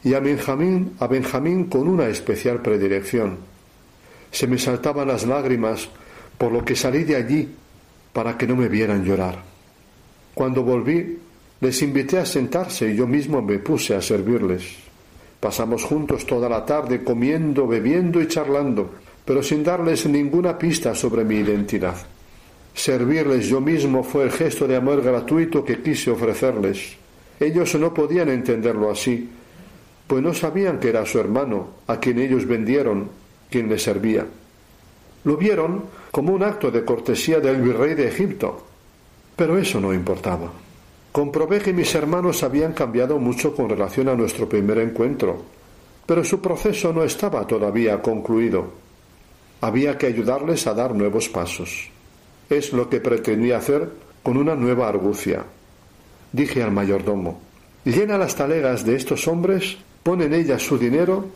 y 0.04 0.14
a 0.14 0.20
Benjamín, 0.20 0.94
a 1.00 1.08
Benjamín 1.08 1.66
con 1.66 1.88
una 1.88 2.08
especial 2.08 2.62
predilección. 2.62 3.38
Se 4.32 4.46
me 4.46 4.60
saltaban 4.60 5.08
las 5.08 5.26
lágrimas, 5.26 5.90
por 6.38 6.52
lo 6.52 6.64
que 6.64 6.76
salí 6.76 7.04
de 7.04 7.16
allí 7.16 7.50
para 8.14 8.38
que 8.38 8.46
no 8.46 8.56
me 8.56 8.70
vieran 8.70 9.04
llorar. 9.04 9.42
Cuando 10.36 10.62
volví, 10.62 11.18
les 11.60 11.82
invité 11.82 12.20
a 12.20 12.26
sentarse 12.26 12.92
y 12.92 12.96
yo 12.96 13.08
mismo 13.08 13.42
me 13.42 13.58
puse 13.58 13.96
a 13.96 14.02
servirles. 14.02 14.85
Pasamos 15.46 15.84
juntos 15.84 16.26
toda 16.26 16.50
la 16.50 16.66
tarde 16.66 17.04
comiendo, 17.04 17.68
bebiendo 17.68 18.20
y 18.20 18.28
charlando, 18.28 18.96
pero 19.24 19.44
sin 19.44 19.64
darles 19.64 20.08
ninguna 20.08 20.58
pista 20.58 20.96
sobre 20.96 21.24
mi 21.24 21.36
identidad. 21.36 21.96
Servirles 22.74 23.46
yo 23.46 23.62
mismo 23.62 24.04
fue 24.04 24.24
el 24.24 24.32
gesto 24.32 24.68
de 24.68 24.76
amor 24.76 25.04
gratuito 25.04 25.64
que 25.64 25.84
quise 25.84 26.10
ofrecerles. 26.10 26.98
Ellos 27.40 27.76
no 27.76 27.94
podían 27.94 28.30
entenderlo 28.30 28.90
así, 28.90 29.30
pues 30.08 30.24
no 30.24 30.34
sabían 30.34 30.80
que 30.80 30.90
era 30.90 31.06
su 31.06 31.20
hermano, 31.20 31.68
a 31.86 32.00
quien 32.00 32.18
ellos 32.18 32.48
vendieron, 32.48 33.08
quien 33.48 33.70
les 33.70 33.84
servía. 33.84 34.26
Lo 35.26 35.38
vieron 35.38 35.84
como 36.10 36.34
un 36.34 36.42
acto 36.42 36.72
de 36.72 36.84
cortesía 36.84 37.40
del 37.40 37.62
virrey 37.62 37.94
de 37.94 38.08
Egipto, 38.08 38.66
pero 39.36 39.60
eso 39.60 39.80
no 39.80 39.94
importaba. 39.94 40.65
Comprobé 41.16 41.60
que 41.60 41.72
mis 41.72 41.96
hermanos 41.96 42.44
habían 42.44 42.74
cambiado 42.74 43.18
mucho 43.20 43.56
con 43.56 43.70
relación 43.70 44.10
a 44.10 44.16
nuestro 44.16 44.50
primer 44.50 44.80
encuentro, 44.80 45.46
pero 46.06 46.26
su 46.26 46.42
proceso 46.42 46.92
no 46.92 47.06
estaba 47.06 47.48
todavía 47.48 48.02
concluido. 48.02 48.74
Había 49.62 49.98
que 49.98 50.08
ayudarles 50.08 50.68
a 50.68 50.74
dar 50.74 50.94
nuevos 50.94 51.30
pasos. 51.30 51.90
Es 52.50 52.74
lo 52.74 52.90
que 52.90 53.00
pretendía 53.00 53.60
hacer 53.60 53.90
con 54.24 54.36
una 54.36 54.56
nueva 54.56 54.90
argucia. 54.90 55.46
Dije 56.34 56.62
al 56.62 56.74
mayordomo, 56.74 57.40
llena 57.86 58.18
las 58.18 58.36
talegas 58.36 58.86
de 58.86 58.98
estos 58.98 59.26
hombres 59.30 59.78
pone 60.04 60.26
en 60.26 60.34
ella 60.34 60.60
su 60.60 60.78
dinero 60.78 61.28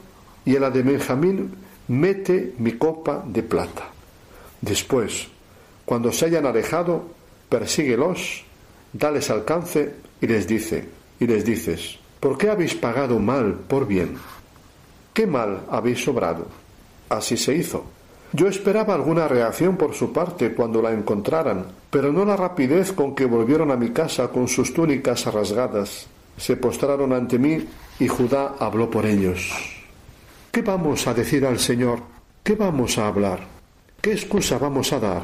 y 0.44 0.58
en 0.58 0.62
la 0.62 0.72
de 0.72 0.84
Benjamín 0.84 1.56
mete 1.88 2.54
mi 2.58 2.74
copa 2.74 3.24
de 3.26 3.44
plata. 3.44 3.88
Después, 4.60 5.30
cuando 5.86 6.12
se 6.12 6.26
hayan 6.26 6.46
alejado, 6.46 7.06
persíguelos 7.48 8.44
dales 8.94 9.30
alcance 9.30 9.94
y 10.22 10.28
les 10.28 10.48
dice, 10.48 10.88
y 11.20 11.28
les 11.28 11.46
dices, 11.46 12.00
¿por 12.20 12.38
qué 12.38 12.50
habéis 12.50 12.76
pagado 12.76 13.20
mal 13.20 13.54
por 13.68 13.88
bien? 13.88 14.16
¿Qué 15.14 15.28
mal 15.28 15.62
habéis 15.70 16.04
sobrado? 16.04 16.48
Así 17.10 17.38
se 17.38 17.56
hizo. 17.56 17.86
Yo 18.32 18.48
esperaba 18.48 18.94
alguna 18.94 19.28
reacción 19.28 19.76
por 19.76 19.96
su 19.96 20.14
parte 20.14 20.54
cuando 20.54 20.82
la 20.82 20.92
encontraran, 20.92 21.66
pero 21.90 22.14
no 22.14 22.24
la 22.26 22.36
rapidez 22.36 22.94
con 22.94 23.16
que 23.16 23.26
volvieron 23.26 23.72
a 23.72 23.76
mi 23.76 23.90
casa 23.90 24.28
con 24.28 24.48
sus 24.48 24.74
túnicas 24.74 25.26
rasgadas. 25.26 26.06
Se 26.38 26.56
postraron 26.56 27.12
ante 27.12 27.40
mí 27.40 27.66
y 28.00 28.08
Judá 28.08 28.56
habló 28.60 28.90
por 28.90 29.06
ellos. 29.06 29.52
¿Qué 30.52 30.62
vamos 30.62 31.08
a 31.08 31.14
decir 31.14 31.46
al 31.46 31.60
Señor? 31.60 32.00
¿Qué 32.44 32.56
vamos 32.56 32.98
a 32.98 33.08
hablar? 33.08 33.40
¿Qué 34.02 34.12
excusa 34.14 34.58
vamos 34.58 34.94
a 34.94 35.00
dar? 35.00 35.24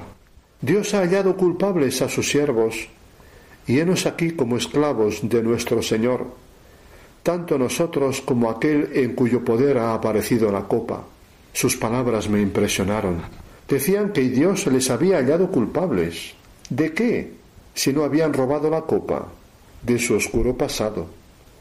Dios 0.59 0.93
ha 0.93 0.99
hallado 0.99 1.37
culpables 1.37 2.01
a 2.01 2.09
sus 2.09 2.29
siervos, 2.29 2.89
y 3.67 3.79
henos 3.79 4.05
aquí 4.05 4.31
como 4.31 4.57
esclavos 4.57 5.19
de 5.23 5.41
nuestro 5.41 5.81
Señor, 5.81 6.27
tanto 7.23 7.57
nosotros 7.57 8.21
como 8.21 8.49
aquel 8.49 8.89
en 8.93 9.13
cuyo 9.13 9.43
poder 9.43 9.77
ha 9.77 9.93
aparecido 9.93 10.51
la 10.51 10.63
copa. 10.63 11.03
Sus 11.53 11.75
palabras 11.75 12.29
me 12.29 12.41
impresionaron. 12.41 13.21
Decían 13.67 14.11
que 14.11 14.21
Dios 14.29 14.67
les 14.67 14.89
había 14.91 15.17
hallado 15.17 15.49
culpables. 15.49 16.33
¿De 16.69 16.93
qué? 16.93 17.31
Si 17.73 17.91
no 17.93 18.03
habían 18.03 18.33
robado 18.33 18.69
la 18.69 18.81
copa. 18.81 19.27
De 19.81 19.97
su 19.97 20.15
oscuro 20.15 20.55
pasado. 20.55 21.07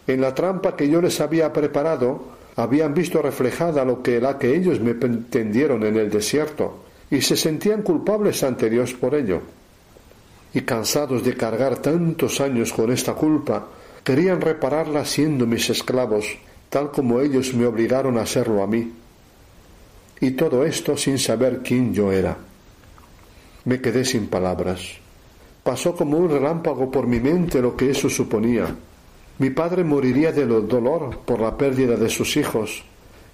En 0.06 0.20
la 0.20 0.34
trampa 0.34 0.76
que 0.76 0.88
yo 0.88 1.00
les 1.00 1.20
había 1.20 1.52
preparado, 1.52 2.34
habían 2.56 2.92
visto 2.92 3.22
reflejada 3.22 3.84
lo 3.84 4.02
que 4.02 4.20
la 4.20 4.38
que 4.38 4.54
ellos 4.54 4.80
me 4.80 4.94
pretendieron 4.94 5.84
en 5.84 5.96
el 5.96 6.10
desierto, 6.10 6.84
y 7.10 7.22
se 7.22 7.36
sentían 7.36 7.82
culpables 7.82 8.42
ante 8.42 8.68
Dios 8.68 8.92
por 8.92 9.14
ello. 9.14 9.40
Y 10.54 10.62
cansados 10.62 11.22
de 11.24 11.36
cargar 11.36 11.78
tantos 11.78 12.40
años 12.40 12.72
con 12.72 12.90
esta 12.90 13.14
culpa, 13.14 13.68
querían 14.02 14.40
repararla 14.40 15.04
siendo 15.04 15.46
mis 15.46 15.68
esclavos, 15.68 16.26
tal 16.70 16.90
como 16.90 17.20
ellos 17.20 17.52
me 17.54 17.66
obligaron 17.66 18.16
a 18.16 18.22
hacerlo 18.22 18.62
a 18.62 18.66
mí 18.66 18.92
y 20.24 20.32
todo 20.32 20.64
esto 20.64 20.96
sin 20.96 21.18
saber 21.18 21.60
quién 21.62 21.92
yo 21.92 22.10
era. 22.10 22.36
Me 23.64 23.80
quedé 23.80 24.04
sin 24.04 24.28
palabras. 24.28 24.80
Pasó 25.62 25.94
como 25.94 26.16
un 26.16 26.30
relámpago 26.30 26.90
por 26.90 27.06
mi 27.06 27.20
mente 27.20 27.60
lo 27.60 27.76
que 27.76 27.90
eso 27.90 28.08
suponía. 28.08 28.74
Mi 29.38 29.50
padre 29.50 29.84
moriría 29.84 30.32
de 30.32 30.46
dolor 30.46 31.20
por 31.26 31.40
la 31.40 31.56
pérdida 31.56 31.96
de 31.96 32.08
sus 32.08 32.36
hijos 32.36 32.84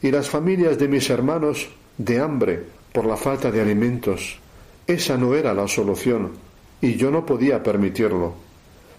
y 0.03 0.11
las 0.11 0.29
familias 0.29 0.79
de 0.79 0.89
mis 0.89 1.11
hermanos 1.11 1.69
de 1.97 2.19
hambre 2.19 2.65
por 2.93 3.05
la 3.07 3.17
falta 3.17 3.51
de 3.51 3.61
alimentos. 3.61 4.39
Esa 4.87 5.17
no 5.17 5.35
era 5.35 5.55
la 5.55 5.69
solución 5.69 6.50
y 6.81 6.97
yo 6.97 7.11
no 7.11 7.25
podía 7.25 7.63
permitirlo. 7.63 8.33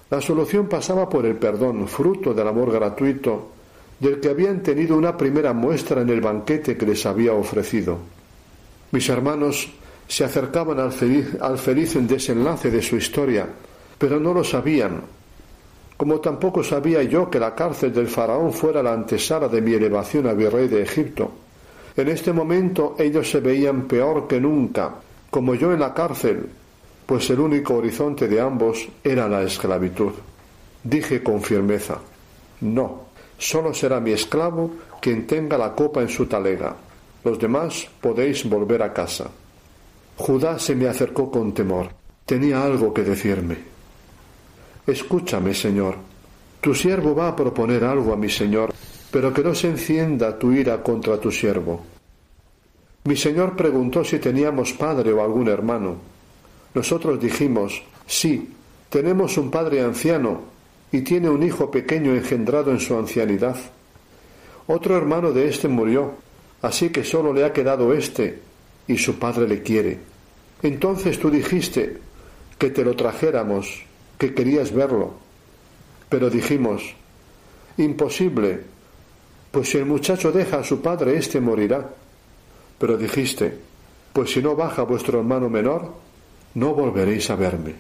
La 0.09 0.21
solución 0.21 0.67
pasaba 0.67 1.07
por 1.07 1.25
el 1.25 1.35
perdón, 1.35 1.87
fruto 1.87 2.33
del 2.33 2.47
amor 2.47 2.71
gratuito 2.71 3.49
del 3.99 4.19
que 4.19 4.29
habían 4.29 4.63
tenido 4.63 4.97
una 4.97 5.15
primera 5.15 5.53
muestra 5.53 6.01
en 6.01 6.09
el 6.09 6.21
banquete 6.21 6.75
que 6.75 6.87
les 6.87 7.05
había 7.05 7.33
ofrecido. 7.33 7.99
Mis 8.91 9.07
hermanos 9.09 9.71
se 10.07 10.23
acercaban 10.23 10.79
al 10.79 10.91
feliz, 10.91 11.37
al 11.39 11.57
feliz 11.57 11.95
desenlace 12.07 12.71
de 12.71 12.81
su 12.81 12.97
historia, 12.97 13.47
pero 13.97 14.19
no 14.19 14.33
lo 14.33 14.43
sabían, 14.43 15.01
como 15.95 16.19
tampoco 16.19 16.63
sabía 16.63 17.03
yo 17.03 17.29
que 17.29 17.39
la 17.39 17.53
cárcel 17.53 17.93
del 17.93 18.07
faraón 18.07 18.51
fuera 18.51 18.81
la 18.81 18.91
antesala 18.91 19.47
de 19.47 19.61
mi 19.61 19.73
elevación 19.73 20.25
a 20.25 20.33
virrey 20.33 20.67
de 20.67 20.81
Egipto. 20.81 21.31
En 21.95 22.07
este 22.07 22.33
momento 22.33 22.95
ellos 22.97 23.29
se 23.29 23.39
veían 23.39 23.83
peor 23.83 24.27
que 24.27 24.41
nunca, 24.41 24.95
como 25.29 25.53
yo 25.53 25.71
en 25.71 25.79
la 25.79 25.93
cárcel, 25.93 26.49
pues 27.11 27.29
el 27.29 27.41
único 27.41 27.75
horizonte 27.75 28.25
de 28.25 28.39
ambos 28.39 28.87
era 29.03 29.27
la 29.27 29.41
esclavitud. 29.41 30.13
Dije 30.81 31.21
con 31.21 31.41
firmeza, 31.41 31.99
no, 32.61 33.07
Solo 33.37 33.73
será 33.73 33.99
mi 33.99 34.11
esclavo 34.11 34.71
quien 35.01 35.27
tenga 35.27 35.57
la 35.57 35.75
copa 35.75 36.01
en 36.01 36.07
su 36.07 36.25
talega. 36.27 36.73
Los 37.25 37.37
demás 37.37 37.85
podéis 37.99 38.47
volver 38.49 38.81
a 38.81 38.93
casa. 38.93 39.29
Judá 40.15 40.57
se 40.57 40.73
me 40.73 40.87
acercó 40.87 41.29
con 41.29 41.53
temor. 41.53 41.89
Tenía 42.25 42.63
algo 42.63 42.93
que 42.93 43.03
decirme. 43.03 43.57
Escúchame, 44.87 45.53
Señor. 45.53 45.95
Tu 46.61 46.73
siervo 46.73 47.13
va 47.13 47.27
a 47.27 47.35
proponer 47.35 47.83
algo 47.83 48.13
a 48.13 48.15
mi 48.15 48.29
Señor, 48.29 48.73
pero 49.11 49.33
que 49.33 49.43
no 49.43 49.53
se 49.53 49.67
encienda 49.67 50.39
tu 50.39 50.53
ira 50.53 50.81
contra 50.81 51.19
tu 51.19 51.29
siervo. 51.29 51.83
Mi 53.03 53.17
Señor 53.17 53.57
preguntó 53.57 54.01
si 54.05 54.17
teníamos 54.17 54.71
padre 54.71 55.11
o 55.11 55.21
algún 55.21 55.49
hermano. 55.49 56.10
Nosotros 56.73 57.19
dijimos, 57.19 57.81
sí, 58.05 58.49
tenemos 58.89 59.37
un 59.37 59.51
padre 59.51 59.81
anciano 59.81 60.41
y 60.91 61.01
tiene 61.01 61.29
un 61.29 61.43
hijo 61.43 61.71
pequeño 61.71 62.13
engendrado 62.13 62.71
en 62.71 62.79
su 62.79 62.95
ancianidad. 62.95 63.57
Otro 64.67 64.95
hermano 64.97 65.31
de 65.31 65.47
éste 65.47 65.67
murió, 65.67 66.13
así 66.61 66.89
que 66.89 67.03
solo 67.03 67.33
le 67.33 67.43
ha 67.43 67.53
quedado 67.53 67.93
éste, 67.93 68.39
y 68.87 68.97
su 68.97 69.17
padre 69.17 69.47
le 69.47 69.61
quiere. 69.61 69.99
Entonces 70.63 71.19
tú 71.19 71.29
dijiste 71.29 71.97
que 72.57 72.69
te 72.69 72.83
lo 72.83 72.95
trajéramos, 72.95 73.83
que 74.17 74.33
querías 74.33 74.71
verlo. 74.71 75.13
Pero 76.09 76.29
dijimos, 76.29 76.93
imposible, 77.77 78.61
pues 79.51 79.69
si 79.69 79.77
el 79.77 79.85
muchacho 79.85 80.31
deja 80.31 80.59
a 80.59 80.63
su 80.63 80.81
padre, 80.81 81.17
éste 81.17 81.41
morirá. 81.41 81.89
Pero 82.77 82.97
dijiste, 82.97 83.57
pues 84.13 84.31
si 84.31 84.41
no 84.41 84.55
baja 84.55 84.83
vuestro 84.83 85.19
hermano 85.19 85.49
menor, 85.49 85.93
no 86.55 86.73
volveréis 86.73 87.29
a 87.29 87.35
verme. 87.35 87.75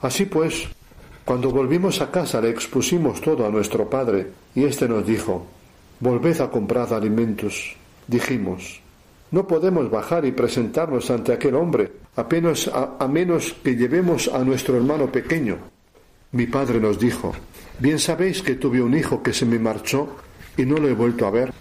Así 0.00 0.26
pues, 0.26 0.68
cuando 1.24 1.50
volvimos 1.50 2.00
a 2.00 2.10
casa 2.10 2.40
le 2.40 2.50
expusimos 2.50 3.20
todo 3.20 3.46
a 3.46 3.50
nuestro 3.50 3.88
padre 3.88 4.28
y 4.54 4.64
éste 4.64 4.88
nos 4.88 5.06
dijo, 5.06 5.46
Volved 6.00 6.40
a 6.40 6.48
comprar 6.48 6.94
alimentos. 6.94 7.74
Dijimos, 8.06 8.80
no 9.32 9.46
podemos 9.46 9.90
bajar 9.90 10.24
y 10.24 10.32
presentarnos 10.32 11.10
ante 11.10 11.32
aquel 11.32 11.56
hombre, 11.56 11.90
apenas 12.14 12.68
a, 12.68 12.96
a 13.00 13.08
menos 13.08 13.54
que 13.64 13.74
llevemos 13.74 14.28
a 14.28 14.44
nuestro 14.44 14.76
hermano 14.76 15.10
pequeño. 15.10 15.58
Mi 16.32 16.46
padre 16.46 16.78
nos 16.78 17.00
dijo, 17.00 17.32
bien 17.80 17.98
sabéis 17.98 18.42
que 18.42 18.54
tuve 18.54 18.80
un 18.80 18.96
hijo 18.96 19.22
que 19.22 19.32
se 19.32 19.44
me 19.44 19.58
marchó 19.58 20.16
y 20.56 20.64
no 20.64 20.76
lo 20.76 20.88
he 20.88 20.94
vuelto 20.94 21.26
a 21.26 21.30
ver. 21.30 21.52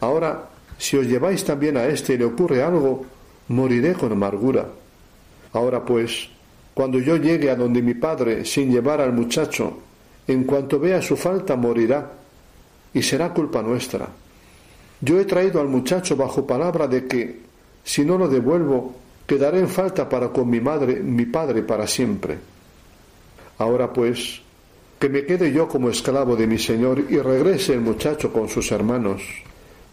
Ahora, 0.00 0.50
si 0.76 0.96
os 0.96 1.06
lleváis 1.06 1.44
también 1.44 1.76
a 1.76 1.86
éste 1.86 2.14
y 2.14 2.18
le 2.18 2.24
ocurre 2.24 2.62
algo, 2.62 3.06
moriré 3.48 3.94
con 3.94 4.12
amargura. 4.12 4.66
Ahora 5.54 5.84
pues, 5.84 6.28
cuando 6.74 6.98
yo 6.98 7.16
llegue 7.16 7.50
a 7.50 7.56
donde 7.56 7.80
mi 7.80 7.94
padre 7.94 8.44
sin 8.44 8.70
llevar 8.70 9.00
al 9.00 9.12
muchacho, 9.12 9.78
en 10.26 10.44
cuanto 10.44 10.78
vea 10.78 11.00
su 11.00 11.16
falta 11.16 11.56
morirá, 11.56 12.10
y 12.92 13.02
será 13.02 13.32
culpa 13.32 13.62
nuestra. 13.62 14.08
Yo 15.00 15.18
he 15.18 15.24
traído 15.24 15.60
al 15.60 15.68
muchacho 15.68 16.16
bajo 16.16 16.46
palabra 16.46 16.86
de 16.86 17.06
que, 17.06 17.40
si 17.82 18.04
no 18.04 18.16
lo 18.16 18.28
devuelvo, 18.28 18.94
quedaré 19.26 19.60
en 19.60 19.68
falta 19.68 20.08
para 20.08 20.28
con 20.28 20.48
mi 20.48 20.60
madre, 20.60 21.00
mi 21.00 21.26
padre 21.26 21.62
para 21.62 21.86
siempre. 21.86 22.38
Ahora 23.58 23.92
pues, 23.92 24.40
que 24.98 25.08
me 25.08 25.24
quede 25.24 25.52
yo 25.52 25.68
como 25.68 25.90
esclavo 25.90 26.36
de 26.36 26.46
mi 26.46 26.58
señor 26.58 27.04
y 27.08 27.18
regrese 27.18 27.74
el 27.74 27.80
muchacho 27.80 28.32
con 28.32 28.48
sus 28.48 28.72
hermanos, 28.72 29.22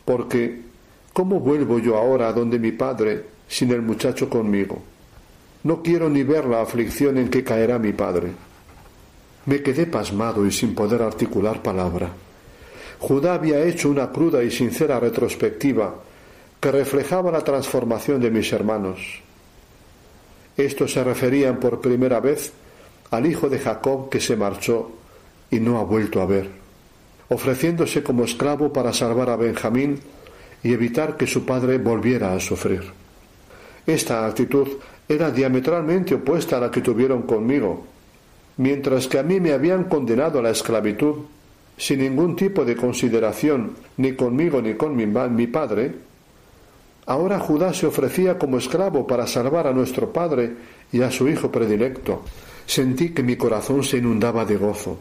porque 0.06 0.62
¿cómo 1.14 1.40
vuelvo 1.40 1.80
yo 1.80 1.98
ahora 1.98 2.30
a 2.30 2.34
donde 2.34 2.58
mi 2.58 2.72
padre 2.72 3.26
sin 3.48 3.72
el 3.72 3.82
muchacho 3.82 4.30
conmigo? 4.30 4.82
No 5.64 5.84
quiero 5.84 6.10
ni 6.10 6.24
ver 6.24 6.46
la 6.46 6.62
aflicción 6.62 7.18
en 7.18 7.30
que 7.30 7.44
caerá 7.44 7.78
mi 7.78 7.94
padre. 7.94 8.32
Me 9.46 9.62
quedé 9.62 9.86
pasmado 9.86 10.46
y 10.46 10.52
sin 10.52 10.74
poder 10.74 11.02
articular 11.02 11.62
palabra. 11.62 12.10
Judá 13.00 13.34
había 13.34 13.64
hecho 13.64 13.90
una 13.90 14.12
cruda 14.12 14.44
y 14.44 14.52
sincera 14.52 15.00
retrospectiva 15.00 15.96
que 16.60 16.72
reflejaba 16.72 17.32
la 17.32 17.44
transformación 17.44 18.22
de 18.22 18.30
mis 18.30 18.52
hermanos. 18.54 19.22
Estos 20.56 20.94
se 20.94 21.04
referían 21.04 21.60
por 21.60 21.82
primera 21.82 22.20
vez 22.20 22.54
al 23.10 23.26
hijo 23.26 23.50
de 23.50 23.60
Jacob 23.60 24.10
que 24.10 24.20
se 24.20 24.36
marchó 24.36 24.92
y 25.50 25.60
no 25.60 25.80
ha 25.80 25.84
vuelto 25.84 26.22
a 26.22 26.26
ver, 26.26 26.50
ofreciéndose 27.30 28.04
como 28.04 28.24
esclavo 28.24 28.72
para 28.72 28.94
salvar 28.94 29.30
a 29.30 29.36
Benjamín 29.36 30.00
y 30.64 30.74
evitar 30.74 31.18
que 31.18 31.26
su 31.26 31.46
padre 31.46 31.78
volviera 31.80 32.34
a 32.34 32.40
sufrir. 32.40 32.84
Esta 33.88 34.28
actitud 34.28 34.68
era 35.14 35.30
diametralmente 35.30 36.16
opuesta 36.16 36.58
a 36.58 36.62
la 36.62 36.72
que 36.72 36.82
tuvieron 36.82 37.24
conmigo. 37.24 37.86
Mientras 38.58 39.08
que 39.08 39.20
a 39.20 39.24
mí 39.24 39.40
me 39.40 39.52
habían 39.52 39.86
condenado 39.86 40.40
a 40.40 40.42
la 40.42 40.52
esclavitud, 40.52 41.16
sin 41.78 42.00
ningún 42.00 42.36
tipo 42.36 42.64
de 42.64 42.76
consideración 42.76 43.76
ni 43.98 44.14
conmigo 44.14 44.62
ni 44.62 44.76
con 44.76 44.96
mi, 44.96 45.06
mi 45.06 45.48
padre, 45.48 45.94
ahora 47.08 47.40
Judá 47.40 47.74
se 47.74 47.88
ofrecía 47.88 48.38
como 48.38 48.58
esclavo 48.58 49.06
para 49.06 49.28
salvar 49.28 49.68
a 49.68 49.74
nuestro 49.74 50.12
padre 50.14 50.54
y 50.92 51.02
a 51.02 51.12
su 51.12 51.28
hijo 51.28 51.52
predilecto. 51.52 52.24
Sentí 52.66 53.10
que 53.10 53.24
mi 53.24 53.36
corazón 53.36 53.84
se 53.84 53.98
inundaba 53.98 54.46
de 54.46 54.58
gozo. 54.58 54.98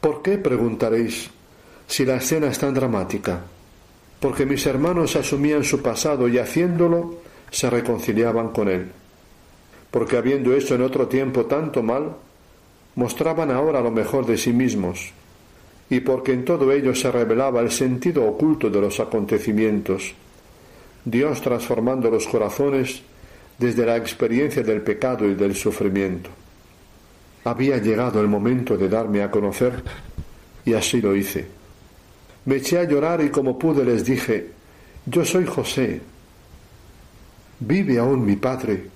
¿Por 0.00 0.22
qué? 0.22 0.38
preguntaréis, 0.38 1.30
si 1.86 2.04
la 2.04 2.16
escena 2.16 2.46
es 2.48 2.58
tan 2.58 2.72
dramática. 2.72 3.40
Porque 4.20 4.46
mis 4.46 4.64
hermanos 4.66 5.16
asumían 5.16 5.64
su 5.64 5.82
pasado 5.82 6.28
y 6.28 6.38
haciéndolo 6.38 7.16
se 7.50 7.68
reconciliaban 7.68 8.50
con 8.50 8.68
él 8.68 8.92
porque 9.96 10.18
habiendo 10.18 10.54
hecho 10.54 10.74
en 10.74 10.82
otro 10.82 11.08
tiempo 11.08 11.46
tanto 11.46 11.82
mal, 11.82 12.14
mostraban 12.96 13.50
ahora 13.50 13.80
lo 13.80 13.90
mejor 13.90 14.26
de 14.26 14.36
sí 14.36 14.52
mismos, 14.52 15.10
y 15.88 16.00
porque 16.00 16.34
en 16.34 16.44
todo 16.44 16.70
ello 16.70 16.94
se 16.94 17.10
revelaba 17.10 17.62
el 17.62 17.70
sentido 17.70 18.26
oculto 18.26 18.68
de 18.68 18.78
los 18.78 19.00
acontecimientos, 19.00 20.12
Dios 21.02 21.40
transformando 21.40 22.10
los 22.10 22.26
corazones 22.26 23.00
desde 23.58 23.86
la 23.86 23.96
experiencia 23.96 24.62
del 24.62 24.82
pecado 24.82 25.24
y 25.24 25.34
del 25.34 25.54
sufrimiento. 25.54 26.28
Había 27.44 27.78
llegado 27.78 28.20
el 28.20 28.28
momento 28.28 28.76
de 28.76 28.90
darme 28.90 29.22
a 29.22 29.30
conocer 29.30 29.82
y 30.62 30.74
así 30.74 31.00
lo 31.00 31.16
hice. 31.16 31.46
Me 32.44 32.56
eché 32.56 32.80
a 32.80 32.84
llorar 32.84 33.22
y 33.22 33.30
como 33.30 33.58
pude 33.58 33.82
les 33.82 34.04
dije, 34.04 34.50
yo 35.06 35.24
soy 35.24 35.46
José, 35.46 36.02
vive 37.60 37.98
aún 37.98 38.26
mi 38.26 38.36
padre. 38.36 38.95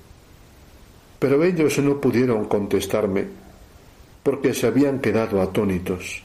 Pero 1.21 1.45
ellos 1.45 1.79
no 1.79 2.01
pudieron 2.01 2.47
contestarme 2.47 3.27
porque 4.23 4.53
se 4.53 4.67
habían 4.67 4.99
quedado 5.01 5.41
atónitos. 5.41 6.23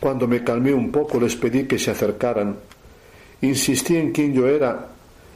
Cuando 0.00 0.26
me 0.26 0.44
calmé 0.44 0.72
un 0.72 0.90
poco 0.90 1.20
les 1.20 1.34
pedí 1.36 1.64
que 1.64 1.78
se 1.78 1.90
acercaran, 1.90 2.56
insistí 3.42 3.96
en 3.96 4.12
quién 4.12 4.32
yo 4.32 4.48
era 4.48 4.88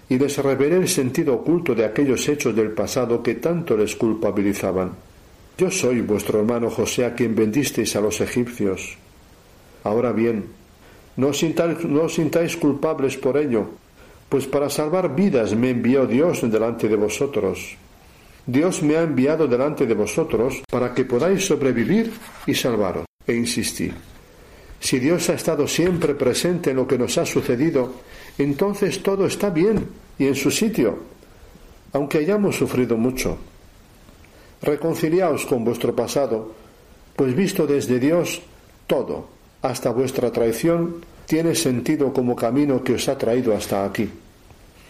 y 0.08 0.18
les 0.18 0.38
revelé 0.38 0.76
el 0.76 0.88
sentido 0.88 1.34
oculto 1.34 1.74
de 1.74 1.84
aquellos 1.84 2.28
hechos 2.28 2.54
del 2.54 2.70
pasado 2.70 3.22
que 3.22 3.36
tanto 3.36 3.76
les 3.76 3.96
culpabilizaban. 3.96 4.92
Yo 5.58 5.70
soy 5.70 6.00
vuestro 6.00 6.38
hermano 6.40 6.70
José 6.70 7.04
a 7.04 7.14
quien 7.14 7.34
vendisteis 7.34 7.94
a 7.96 8.00
los 8.00 8.20
egipcios. 8.20 8.96
Ahora 9.84 10.12
bien, 10.12 10.46
no 11.16 11.28
os 11.28 11.38
sintáis, 11.38 11.78
sintáis 12.08 12.56
culpables 12.56 13.16
por 13.16 13.36
ello, 13.36 13.66
pues 14.28 14.46
para 14.46 14.70
salvar 14.70 15.14
vidas 15.14 15.54
me 15.54 15.70
envió 15.70 16.06
Dios 16.06 16.40
delante 16.50 16.88
de 16.88 16.96
vosotros. 16.96 17.76
Dios 18.46 18.82
me 18.82 18.96
ha 18.96 19.02
enviado 19.02 19.46
delante 19.46 19.86
de 19.86 19.94
vosotros 19.94 20.62
para 20.68 20.92
que 20.92 21.04
podáis 21.04 21.46
sobrevivir 21.46 22.12
y 22.46 22.54
salvaros. 22.54 23.04
E 23.26 23.34
insistí. 23.34 23.92
Si 24.80 24.98
Dios 24.98 25.30
ha 25.30 25.34
estado 25.34 25.68
siempre 25.68 26.14
presente 26.16 26.70
en 26.70 26.76
lo 26.76 26.88
que 26.88 26.98
nos 26.98 27.16
ha 27.18 27.24
sucedido, 27.24 28.02
entonces 28.36 29.00
todo 29.00 29.26
está 29.26 29.50
bien 29.50 29.86
y 30.18 30.26
en 30.26 30.34
su 30.34 30.50
sitio, 30.50 30.98
aunque 31.92 32.18
hayamos 32.18 32.56
sufrido 32.56 32.96
mucho. 32.96 33.38
Reconciliaos 34.60 35.46
con 35.46 35.64
vuestro 35.64 35.94
pasado, 35.94 36.52
pues 37.14 37.36
visto 37.36 37.64
desde 37.64 38.00
Dios, 38.00 38.42
todo, 38.88 39.28
hasta 39.62 39.90
vuestra 39.92 40.32
traición, 40.32 41.04
tiene 41.26 41.54
sentido 41.54 42.12
como 42.12 42.34
camino 42.34 42.82
que 42.82 42.94
os 42.94 43.08
ha 43.08 43.16
traído 43.16 43.54
hasta 43.54 43.84
aquí. 43.84 44.10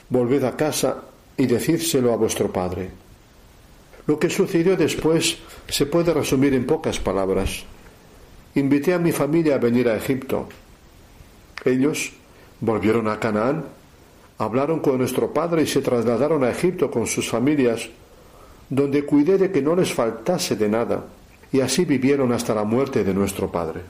Volved 0.09 0.45
a 0.45 0.57
casa 0.57 1.03
y 1.37 1.45
decídselo 1.45 2.13
a 2.13 2.17
vuestro 2.17 2.51
Padre. 2.51 3.02
Lo 4.07 4.19
que 4.19 4.31
sucedió 4.31 4.77
después 4.77 5.39
se 5.69 5.87
puede 5.87 6.13
resumir 6.13 6.55
en 6.55 6.67
pocas 6.67 6.99
palabras. 6.99 7.65
Invité 8.55 8.95
a 8.95 8.99
mi 8.99 9.13
familia 9.13 9.55
a 9.55 9.59
venir 9.59 9.89
a 9.89 9.97
Egipto. 9.97 10.49
Ellos 11.65 12.13
volvieron 12.61 13.09
a 13.09 13.21
Canaán, 13.21 13.65
hablaron 14.39 14.81
con 14.81 14.99
nuestro 14.99 15.33
padre 15.33 15.63
y 15.63 15.67
se 15.67 15.81
trasladaron 15.81 16.45
a 16.45 16.51
Egipto 16.51 16.91
con 16.91 17.07
sus 17.07 17.29
familias 17.29 17.89
donde 18.73 19.05
cuidé 19.05 19.37
de 19.37 19.53
que 19.53 19.61
no 19.61 19.77
les 19.77 19.93
faltase 19.93 20.57
de 20.57 20.67
nada, 20.67 21.05
y 21.53 21.61
así 21.61 21.85
vivieron 21.85 22.33
hasta 22.33 22.55
la 22.55 22.65
muerte 22.65 23.05
de 23.05 23.13
nuestro 23.13 23.53
Padre. 23.53 23.83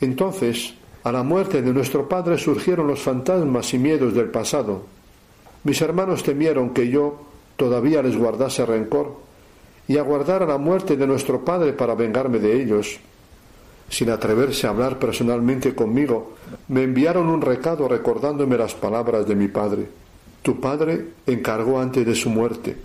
Entonces, 0.00 0.72
a 1.02 1.12
la 1.12 1.22
muerte 1.22 1.60
de 1.60 1.74
nuestro 1.74 2.08
Padre 2.08 2.38
surgieron 2.38 2.86
los 2.86 3.00
fantasmas 3.00 3.74
y 3.74 3.78
miedos 3.78 4.14
del 4.14 4.30
pasado. 4.30 4.86
Mis 5.64 5.78
hermanos 5.82 6.22
temieron 6.22 6.70
que 6.70 6.88
yo 6.88 7.20
todavía 7.56 8.02
les 8.02 8.16
guardase 8.16 8.64
rencor 8.64 9.14
y 9.86 9.98
aguardara 9.98 10.46
la 10.46 10.58
muerte 10.58 10.96
de 10.96 11.06
nuestro 11.06 11.44
Padre 11.44 11.72
para 11.72 11.94
vengarme 11.94 12.38
de 12.38 12.62
ellos. 12.62 12.98
Sin 13.88 14.10
atreverse 14.10 14.66
a 14.66 14.70
hablar 14.70 14.98
personalmente 14.98 15.74
conmigo, 15.74 16.34
me 16.68 16.82
enviaron 16.82 17.28
un 17.28 17.40
recado 17.40 17.86
recordándome 17.86 18.56
las 18.56 18.74
palabras 18.74 19.26
de 19.26 19.34
mi 19.34 19.48
Padre. 19.48 19.86
Tu 20.42 20.58
Padre 20.60 21.08
encargó 21.26 21.78
antes 21.78 22.04
de 22.06 22.14
su 22.14 22.30
muerte 22.30 22.76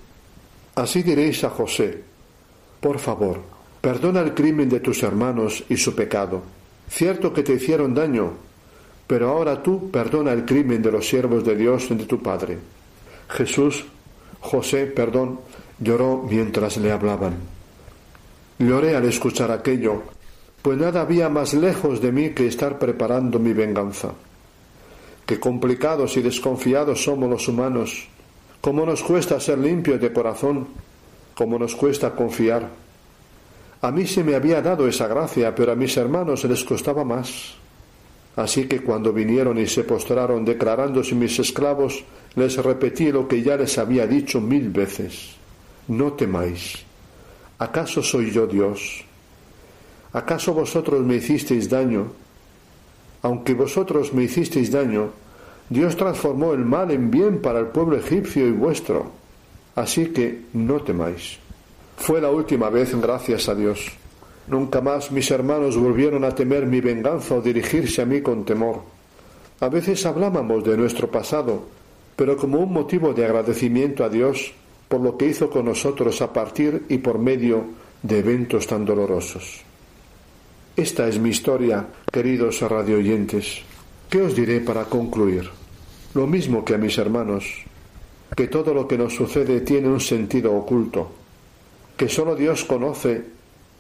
Así 0.80 1.04
diréis 1.04 1.44
a 1.44 1.50
José, 1.50 2.02
por 2.80 3.00
favor, 3.00 3.42
perdona 3.82 4.22
el 4.22 4.34
crimen 4.34 4.70
de 4.70 4.80
tus 4.80 5.04
hermanos 5.04 5.62
y 5.68 5.76
su 5.76 5.94
pecado. 5.94 6.42
Cierto 6.90 7.34
que 7.34 7.44
te 7.44 7.52
hicieron 7.52 7.94
daño, 7.94 8.32
pero 9.06 9.30
ahora 9.30 9.62
tú 9.62 9.92
perdona 9.92 10.32
el 10.32 10.46
crimen 10.46 10.82
de 10.82 10.94
los 10.94 11.06
siervos 11.06 11.44
de 11.44 11.58
Dios 11.58 11.92
y 11.92 11.96
de 11.96 12.06
tu 12.06 12.24
Padre. 12.24 12.60
Jesús, 13.28 13.84
José, 14.40 14.86
perdón, 14.86 15.42
lloró 15.80 16.26
mientras 16.30 16.78
le 16.78 16.92
hablaban. 16.92 17.36
Lloré 18.58 18.96
al 18.96 19.06
escuchar 19.06 19.52
aquello, 19.52 20.04
pues 20.62 20.78
nada 20.78 21.02
había 21.02 21.30
más 21.30 21.54
lejos 21.54 22.02
de 22.02 22.12
mí 22.12 22.32
que 22.32 22.48
estar 22.48 22.78
preparando 22.78 23.40
mi 23.40 23.54
venganza. 23.54 24.14
Qué 25.26 25.40
complicados 25.40 26.18
y 26.18 26.22
desconfiados 26.22 27.04
somos 27.04 27.30
los 27.30 27.48
humanos 27.48 28.08
cómo 28.62 28.86
nos 28.86 29.04
cuesta 29.04 29.40
ser 29.40 29.58
limpios 29.58 30.02
de 30.02 30.12
corazón, 30.12 30.68
cómo 31.34 31.58
nos 31.58 31.76
cuesta 31.76 32.12
confiar. 32.12 32.68
A 33.82 33.92
mí 33.92 34.06
se 34.06 34.24
me 34.24 34.36
había 34.36 34.62
dado 34.62 34.88
esa 34.88 35.08
gracia, 35.08 35.56
pero 35.56 35.72
a 35.72 35.76
mis 35.76 35.96
hermanos 35.96 36.44
les 36.44 36.64
costaba 36.64 37.04
más. 37.04 37.56
Así 38.36 38.68
que 38.68 38.82
cuando 38.82 39.14
vinieron 39.14 39.58
y 39.58 39.68
se 39.68 39.84
postraron 39.84 40.44
declarándose 40.46 41.16
mis 41.16 41.40
esclavos, 41.40 42.04
les 42.36 42.58
repetí 42.58 43.12
lo 43.12 43.28
que 43.28 43.42
ya 43.42 43.56
les 43.56 43.78
había 43.78 44.06
dicho 44.06 44.42
mil 44.42 44.70
veces. 44.70 45.39
No 45.90 46.14
temáis. 46.14 46.86
¿Acaso 47.58 48.04
soy 48.04 48.30
yo 48.30 48.46
Dios? 48.46 49.04
¿Acaso 50.14 50.54
vosotros 50.54 51.04
me 51.04 51.16
hicisteis 51.16 51.68
daño? 51.68 52.14
Aunque 53.24 53.56
vosotros 53.56 54.14
me 54.14 54.24
hicisteis 54.24 54.72
daño, 54.72 55.10
Dios 55.68 55.98
transformó 55.98 56.54
el 56.54 56.64
mal 56.64 56.92
en 56.92 57.10
bien 57.10 57.42
para 57.42 57.58
el 57.58 57.68
pueblo 57.68 57.98
egipcio 57.98 58.46
y 58.46 58.52
vuestro. 58.52 59.12
Así 59.74 60.14
que 60.14 60.44
no 60.54 60.80
temáis. 60.82 61.40
Fue 61.98 62.22
la 62.22 62.30
última 62.30 62.70
vez, 62.70 62.94
gracias 62.94 63.50
a 63.50 63.56
Dios. 63.56 63.92
Nunca 64.46 64.82
más 64.82 65.12
mis 65.12 65.32
hermanos 65.32 65.76
volvieron 65.76 66.24
a 66.24 66.36
temer 66.36 66.68
mi 66.68 66.82
venganza 66.82 67.34
o 67.34 67.42
dirigirse 67.42 68.04
a 68.04 68.06
mí 68.06 68.22
con 68.22 68.46
temor. 68.46 68.84
A 69.60 69.70
veces 69.70 70.06
hablábamos 70.06 70.64
de 70.64 70.78
nuestro 70.78 71.10
pasado, 71.10 71.64
pero 72.16 72.38
como 72.38 72.60
un 72.60 72.72
motivo 72.72 73.12
de 73.12 73.26
agradecimiento 73.26 74.04
a 74.04 74.10
Dios 74.10 74.54
por 74.90 75.00
lo 75.00 75.16
que 75.16 75.28
hizo 75.28 75.50
con 75.50 75.66
nosotros 75.66 76.22
a 76.22 76.34
partir 76.34 76.86
y 76.90 76.98
por 76.98 77.20
medio 77.20 77.64
de 78.04 78.20
eventos 78.20 78.68
tan 78.68 78.84
dolorosos. 78.84 79.62
Esta 80.76 81.08
es 81.08 81.20
mi 81.20 81.30
historia, 81.30 81.88
queridos 82.12 82.62
radioyentes. 82.62 83.62
¿Qué 84.10 84.22
os 84.22 84.36
diré 84.36 84.60
para 84.62 84.86
concluir? 84.86 85.50
Lo 86.16 86.26
mismo 86.26 86.66
que 86.66 86.74
a 86.74 86.78
mis 86.78 86.98
hermanos, 86.98 87.46
que 88.36 88.48
todo 88.48 88.74
lo 88.74 88.88
que 88.88 88.98
nos 88.98 89.14
sucede 89.14 89.62
tiene 89.62 89.88
un 89.88 90.00
sentido 90.00 90.56
oculto, 90.56 91.12
que 91.96 92.10
solo 92.10 92.36
Dios 92.36 92.66
conoce 92.66 93.24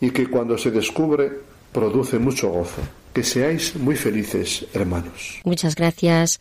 y 0.01 0.11
que 0.11 0.29
cuando 0.29 0.57
se 0.57 0.71
descubre 0.71 1.31
produce 1.71 2.19
mucho 2.19 2.49
gozo. 2.49 2.81
Que 3.13 3.23
seáis 3.23 3.75
muy 3.75 3.95
felices, 3.95 4.67
hermanos. 4.73 5.39
Muchas 5.43 5.75
gracias, 5.75 6.39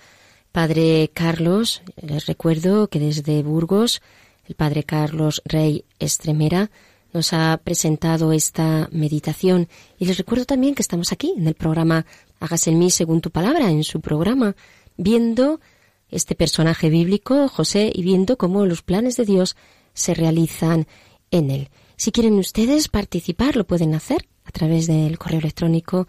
Padre 0.52 1.10
Carlos. 1.14 1.82
Les 1.96 2.26
recuerdo 2.26 2.88
que 2.88 2.98
desde 2.98 3.42
Burgos, 3.42 4.02
el 4.48 4.54
Padre 4.54 4.82
Carlos 4.82 5.42
Rey 5.44 5.84
Estremera 5.98 6.70
nos 7.12 7.32
ha 7.32 7.60
presentado 7.62 8.32
esta 8.32 8.88
meditación. 8.90 9.68
Y 9.98 10.06
les 10.06 10.16
recuerdo 10.16 10.46
también 10.46 10.74
que 10.74 10.82
estamos 10.82 11.12
aquí 11.12 11.34
en 11.36 11.46
el 11.46 11.54
programa 11.54 12.06
Hágase 12.40 12.70
en 12.70 12.78
mí 12.78 12.90
según 12.90 13.20
tu 13.20 13.30
palabra, 13.30 13.70
en 13.70 13.84
su 13.84 14.00
programa, 14.00 14.56
viendo 14.96 15.60
este 16.08 16.34
personaje 16.34 16.88
bíblico, 16.88 17.48
José, 17.48 17.90
y 17.92 18.02
viendo 18.02 18.38
cómo 18.38 18.64
los 18.64 18.82
planes 18.82 19.16
de 19.16 19.24
Dios 19.24 19.56
se 19.92 20.14
realizan 20.14 20.86
en 21.30 21.50
él. 21.50 21.68
Si 21.96 22.12
quieren 22.12 22.38
ustedes 22.38 22.88
participar, 22.88 23.56
lo 23.56 23.66
pueden 23.66 23.94
hacer 23.94 24.28
a 24.44 24.50
través 24.50 24.86
del 24.86 25.18
correo 25.18 25.40
electrónico 25.40 26.08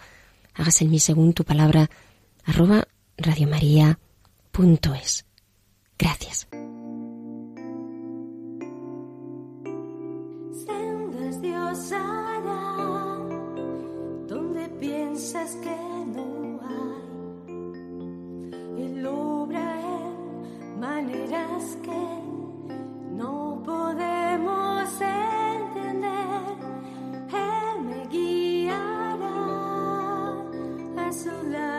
hágase 0.54 0.84
en 0.84 0.92
mí 0.92 1.00
según 1.00 1.34
tu 1.34 1.44
palabra 1.44 1.90
arroba 2.46 2.88
radiomaria.es. 3.18 5.26
Gracias. 5.98 6.48
A 31.20 31.22
su 31.22 31.79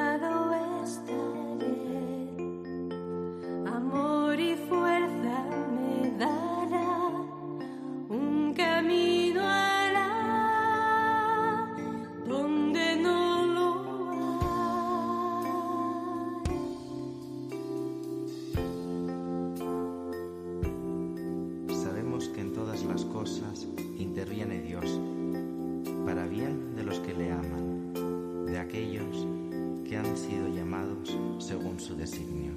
su 31.81 31.97
designio. 31.97 32.53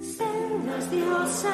Sendas 0.00 0.90
Dios 0.90 1.44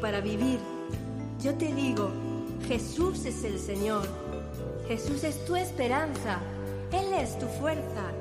para 0.00 0.20
vivir, 0.20 0.60
yo 1.42 1.52
te 1.54 1.74
digo, 1.74 2.10
Jesús 2.68 3.24
es 3.24 3.42
el 3.42 3.58
Señor, 3.58 4.06
Jesús 4.86 5.24
es 5.24 5.44
tu 5.44 5.56
esperanza, 5.56 6.38
Él 6.92 7.12
es 7.14 7.36
tu 7.36 7.46
fuerza, 7.46 8.12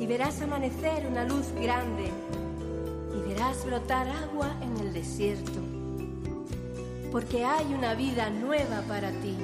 y 0.00 0.06
verás 0.06 0.40
amanecer 0.40 1.06
una 1.06 1.24
luz 1.24 1.52
grande, 1.60 2.10
y 3.14 3.28
verás 3.28 3.64
brotar 3.66 4.08
agua 4.08 4.56
en 4.62 4.86
el 4.86 4.94
desierto, 4.94 5.60
porque 7.12 7.44
hay 7.44 7.74
una 7.74 7.94
vida 7.94 8.30
nueva 8.30 8.80
para 8.88 9.10
ti. 9.10 9.36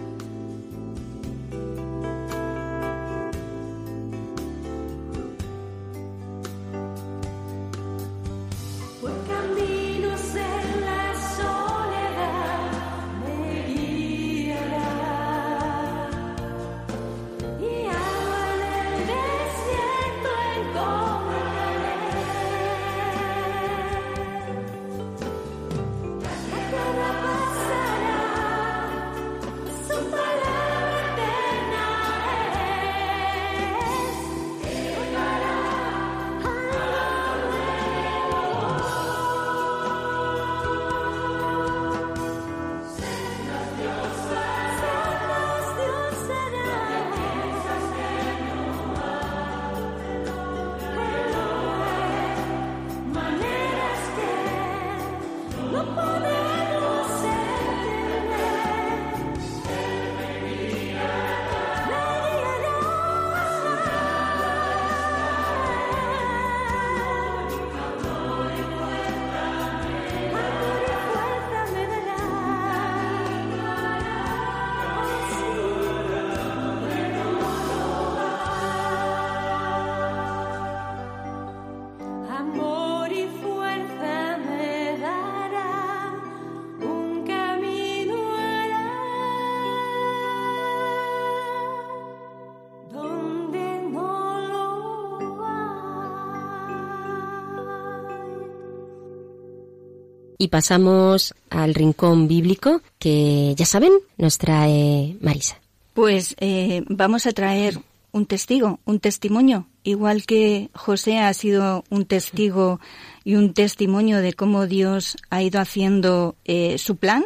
Y 100.41 100.49
pasamos 100.49 101.35
al 101.51 101.75
rincón 101.75 102.27
bíblico 102.27 102.81
que 102.99 103.55
ya 103.59 103.67
saben 103.67 103.93
nos 104.17 104.39
trae 104.39 105.19
Marisa. 105.21 105.61
Pues 105.93 106.35
eh, 106.41 106.83
vamos 106.89 107.27
a 107.27 107.33
traer 107.33 107.79
un 108.11 108.25
testigo, 108.25 108.81
un 108.87 109.01
testimonio, 109.01 109.67
igual 109.83 110.25
que 110.25 110.71
José 110.73 111.19
ha 111.19 111.35
sido 111.35 111.85
un 111.91 112.07
testigo 112.07 112.81
y 113.23 113.35
un 113.35 113.53
testimonio 113.53 114.23
de 114.23 114.33
cómo 114.33 114.67
Dios 114.67 115.19
ha 115.29 115.43
ido 115.43 115.61
haciendo 115.61 116.37
eh, 116.47 116.79
su 116.79 116.97
plan 116.97 117.23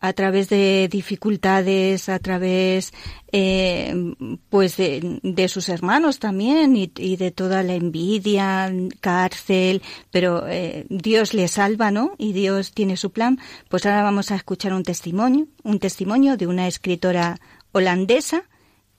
a 0.00 0.12
través 0.12 0.48
de 0.48 0.88
dificultades, 0.90 2.08
a 2.08 2.18
través 2.18 2.92
eh, 3.32 3.94
pues 4.48 4.76
de, 4.76 5.20
de 5.22 5.48
sus 5.48 5.68
hermanos 5.68 6.18
también 6.18 6.76
y, 6.76 7.16
de 7.16 7.30
toda 7.30 7.62
la 7.62 7.74
envidia, 7.74 8.72
cárcel, 9.00 9.82
pero 10.10 10.46
eh, 10.48 10.86
Dios 10.88 11.34
le 11.34 11.48
salva, 11.48 11.90
¿no? 11.90 12.14
Y 12.18 12.32
Dios 12.32 12.72
tiene 12.72 12.96
su 12.96 13.12
plan. 13.12 13.38
Pues 13.68 13.84
ahora 13.86 14.02
vamos 14.02 14.30
a 14.30 14.36
escuchar 14.36 14.72
un 14.72 14.82
testimonio, 14.82 15.46
un 15.62 15.78
testimonio 15.78 16.36
de 16.36 16.46
una 16.46 16.66
escritora 16.66 17.38
holandesa 17.72 18.44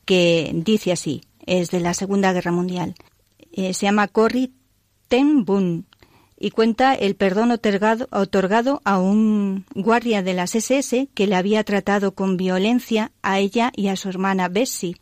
que 0.06 0.52
dice 0.54 0.92
así, 0.92 1.22
es 1.46 1.72
de 1.72 1.80
la 1.80 1.94
Segunda 1.94 2.32
Guerra 2.34 2.52
Mundial. 2.52 2.96
Eh, 3.52 3.74
se 3.74 3.86
llama 3.86 4.08
Corrie 4.08 4.52
ten 5.08 5.46
y 6.44 6.50
cuenta 6.50 6.96
el 6.96 7.16
perdón 7.16 7.52
otorgado, 7.52 8.08
otorgado 8.12 8.82
a 8.84 8.98
un 9.00 9.64
guardia 9.76 10.24
de 10.24 10.34
las 10.34 10.56
SS 10.56 11.08
que 11.14 11.28
le 11.28 11.36
había 11.36 11.64
tratado 11.64 12.16
con 12.16 12.36
violencia 12.36 13.12
a 13.22 13.38
ella 13.38 13.72
y 13.76 13.90
a 13.90 13.96
su 13.96 14.10
hermana 14.10 14.50
Bessie 14.50 14.98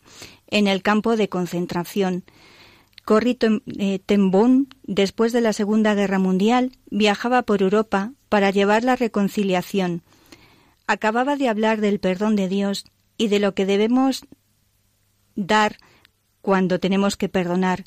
en 0.47 0.67
el 0.67 0.81
campo 0.81 1.15
de 1.15 1.29
concentración. 1.29 2.25
Corrie 3.05 3.37
eh, 3.77 3.99
ten 4.05 4.31
después 4.83 5.31
de 5.31 5.39
la 5.39 5.53
Segunda 5.53 5.95
Guerra 5.95 6.19
Mundial, 6.19 6.73
viajaba 6.91 7.43
por 7.43 7.61
Europa 7.61 8.11
para 8.27 8.51
llevar 8.51 8.83
la 8.83 8.97
reconciliación. 8.97 10.03
Acababa 10.87 11.37
de 11.37 11.47
hablar 11.47 11.79
del 11.79 12.01
perdón 12.01 12.35
de 12.35 12.49
Dios 12.49 12.83
y 13.17 13.29
de 13.29 13.39
lo 13.39 13.53
que 13.55 13.65
debemos 13.65 14.25
dar 15.35 15.77
cuando 16.41 16.81
tenemos 16.81 17.15
que 17.15 17.29
perdonar. 17.29 17.85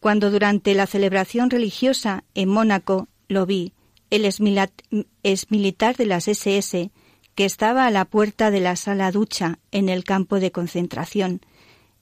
Cuando 0.00 0.30
durante 0.30 0.74
la 0.74 0.86
celebración 0.86 1.50
religiosa 1.50 2.24
en 2.34 2.48
Mónaco 2.48 3.08
lo 3.28 3.46
vi, 3.46 3.72
el 4.10 4.24
exmilitar 4.24 5.96
de 5.96 6.06
las 6.06 6.28
SS, 6.28 6.90
que 7.34 7.44
estaba 7.44 7.86
a 7.86 7.90
la 7.90 8.04
puerta 8.04 8.50
de 8.50 8.60
la 8.60 8.76
sala 8.76 9.12
ducha 9.12 9.58
en 9.70 9.88
el 9.88 10.04
campo 10.04 10.40
de 10.40 10.50
concentración. 10.50 11.40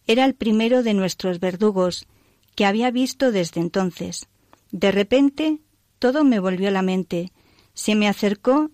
Era 0.07 0.25
el 0.25 0.35
primero 0.35 0.83
de 0.83 0.95
nuestros 0.95 1.41
verdugos, 1.41 2.07
que 2.55 2.65
había 2.65 2.91
visto 2.91 3.33
desde 3.33 3.61
entonces. 3.61 4.29
De 4.71 4.93
repente, 4.93 5.59
todo 5.99 6.25
me 6.25 6.39
volvió 6.39 6.69
a 6.69 6.73
la 6.73 6.83
mente. 6.83 7.33
Se 7.75 7.95
me 7.95 8.09
acercó 8.09 8.71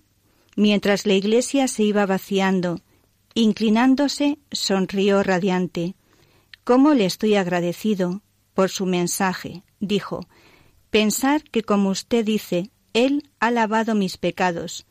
mientras 0.56 1.06
la 1.06 1.14
iglesia 1.14 1.68
se 1.68 1.82
iba 1.84 2.06
vaciando. 2.06 2.80
Inclinándose, 3.34 4.38
sonrió 4.50 5.22
radiante. 5.22 5.96
¿Cómo 6.64 6.94
le 6.94 7.06
estoy 7.06 7.34
agradecido 7.34 8.22
por 8.54 8.70
su 8.70 8.86
mensaje? 8.86 9.62
dijo. 9.80 10.26
Pensar 10.90 11.42
que, 11.44 11.62
como 11.62 11.90
usted 11.90 12.24
dice, 12.24 12.70
Él 12.92 13.30
ha 13.40 13.50
lavado 13.50 13.94
mis 13.94 14.16
pecados. 14.16 14.86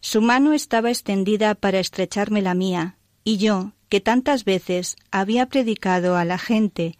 Su 0.00 0.22
mano 0.22 0.52
estaba 0.52 0.90
extendida 0.90 1.54
para 1.54 1.80
estrecharme 1.80 2.42
la 2.42 2.54
mía, 2.54 2.98
y 3.24 3.36
yo, 3.38 3.72
que 3.88 4.00
tantas 4.00 4.44
veces 4.44 4.96
había 5.10 5.46
predicado 5.46 6.16
a 6.16 6.24
la 6.24 6.38
gente 6.38 6.98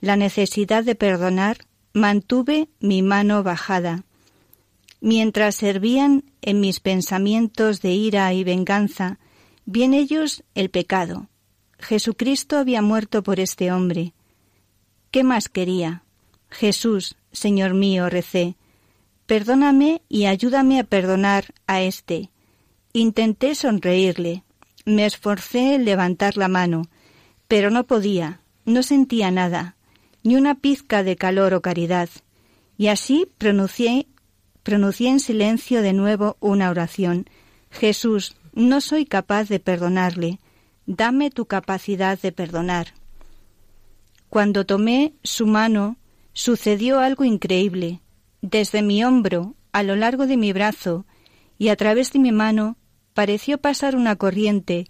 la 0.00 0.16
necesidad 0.16 0.84
de 0.84 0.94
perdonar, 0.94 1.58
mantuve 1.92 2.68
mi 2.80 3.02
mano 3.02 3.42
bajada. 3.42 4.04
Mientras 5.00 5.56
servían 5.56 6.24
en 6.40 6.60
mis 6.60 6.80
pensamientos 6.80 7.80
de 7.80 7.90
ira 7.90 8.32
y 8.32 8.44
venganza, 8.44 9.18
vi 9.64 9.82
en 9.82 9.94
ellos 9.94 10.44
el 10.54 10.70
pecado. 10.70 11.28
Jesucristo 11.78 12.58
había 12.58 12.82
muerto 12.82 13.22
por 13.22 13.40
este 13.40 13.72
hombre. 13.72 14.12
¿Qué 15.10 15.24
más 15.24 15.48
quería? 15.48 16.02
Jesús, 16.50 17.16
Señor 17.32 17.74
mío, 17.74 18.08
recé, 18.08 18.56
perdóname 19.26 20.02
y 20.08 20.26
ayúdame 20.26 20.80
a 20.80 20.84
perdonar 20.84 21.54
a 21.66 21.82
éste. 21.82 22.30
Intenté 22.92 23.54
sonreírle, 23.54 24.44
me 24.84 25.06
esforcé 25.06 25.74
en 25.74 25.84
levantar 25.84 26.36
la 26.36 26.48
mano, 26.48 26.88
pero 27.46 27.70
no 27.70 27.84
podía, 27.84 28.40
no 28.64 28.82
sentía 28.82 29.30
nada 29.30 29.76
ni 30.22 30.36
una 30.36 30.56
pizca 30.56 31.02
de 31.02 31.16
calor 31.16 31.54
o 31.54 31.62
caridad. 31.62 32.10
Y 32.76 32.88
así 32.88 33.26
pronuncié, 33.38 34.06
pronuncié 34.62 35.08
en 35.08 35.20
silencio 35.20 35.82
de 35.82 35.92
nuevo 35.92 36.36
una 36.40 36.70
oración. 36.70 37.30
Jesús, 37.70 38.36
no 38.52 38.80
soy 38.80 39.06
capaz 39.06 39.48
de 39.48 39.60
perdonarle. 39.60 40.38
Dame 40.86 41.30
tu 41.30 41.46
capacidad 41.46 42.18
de 42.20 42.32
perdonar. 42.32 42.94
Cuando 44.28 44.66
tomé 44.66 45.14
su 45.22 45.46
mano, 45.46 45.96
sucedió 46.32 47.00
algo 47.00 47.24
increíble. 47.24 48.00
Desde 48.42 48.82
mi 48.82 49.02
hombro, 49.02 49.54
a 49.72 49.82
lo 49.82 49.96
largo 49.96 50.26
de 50.26 50.36
mi 50.36 50.52
brazo 50.52 51.06
y 51.56 51.68
a 51.68 51.76
través 51.76 52.12
de 52.12 52.18
mi 52.18 52.30
mano, 52.32 52.76
pareció 53.14 53.58
pasar 53.58 53.96
una 53.96 54.16
corriente, 54.16 54.86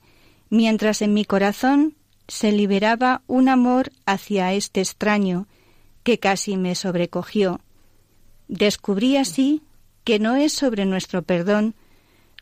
mientras 0.51 1.03
en 1.03 1.15
mi 1.15 1.25
corazón 1.25 1.97
se 2.27 2.53
liberaba 2.53 3.23
un 3.27 3.49
amor 3.49 3.91
hacia 4.05 4.53
este 4.53 4.81
extraño 4.81 5.49
que 6.03 6.19
casi 6.19 6.57
me 6.57 6.75
sobrecogió. 6.75 7.61
Descubrí 8.49 9.17
así 9.17 9.63
que 10.05 10.19
no 10.19 10.37
es 10.37 10.53
sobre 10.53 10.85
nuestro 10.85 11.23
perdón, 11.23 11.75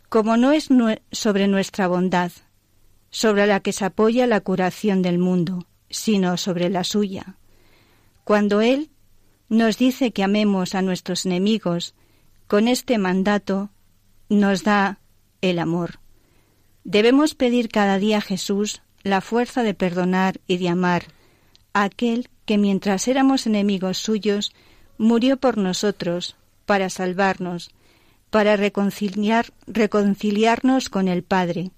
como 0.08 0.36
no 0.36 0.52
es 0.52 0.68
sobre 1.12 1.46
nuestra 1.46 1.88
bondad, 1.88 2.32
sobre 3.10 3.46
la 3.46 3.60
que 3.60 3.72
se 3.72 3.84
apoya 3.84 4.26
la 4.26 4.40
curación 4.40 5.02
del 5.02 5.18
mundo, 5.18 5.66
sino 5.96 6.36
sobre 6.36 6.68
la 6.70 6.84
suya. 6.84 7.36
Cuando 8.24 8.60
Él 8.60 8.90
nos 9.48 9.78
dice 9.78 10.12
que 10.12 10.22
amemos 10.22 10.74
a 10.74 10.82
nuestros 10.82 11.26
enemigos, 11.26 11.94
con 12.46 12.68
este 12.68 12.98
mandato 12.98 13.70
nos 14.28 14.62
da 14.62 14.98
el 15.40 15.58
amor. 15.58 16.00
Debemos 16.84 17.34
pedir 17.34 17.68
cada 17.68 17.98
día 17.98 18.18
a 18.18 18.20
Jesús 18.20 18.82
la 19.02 19.20
fuerza 19.20 19.62
de 19.62 19.74
perdonar 19.74 20.40
y 20.46 20.58
de 20.58 20.68
amar 20.68 21.06
a 21.72 21.84
aquel 21.84 22.28
que 22.44 22.58
mientras 22.58 23.08
éramos 23.08 23.46
enemigos 23.46 23.98
suyos, 23.98 24.52
murió 24.98 25.36
por 25.36 25.58
nosotros, 25.58 26.36
para 26.64 26.90
salvarnos, 26.90 27.70
para 28.30 28.56
reconciliar, 28.56 29.52
reconciliarnos 29.66 30.88
con 30.88 31.08
el 31.08 31.22
Padre. 31.22 31.70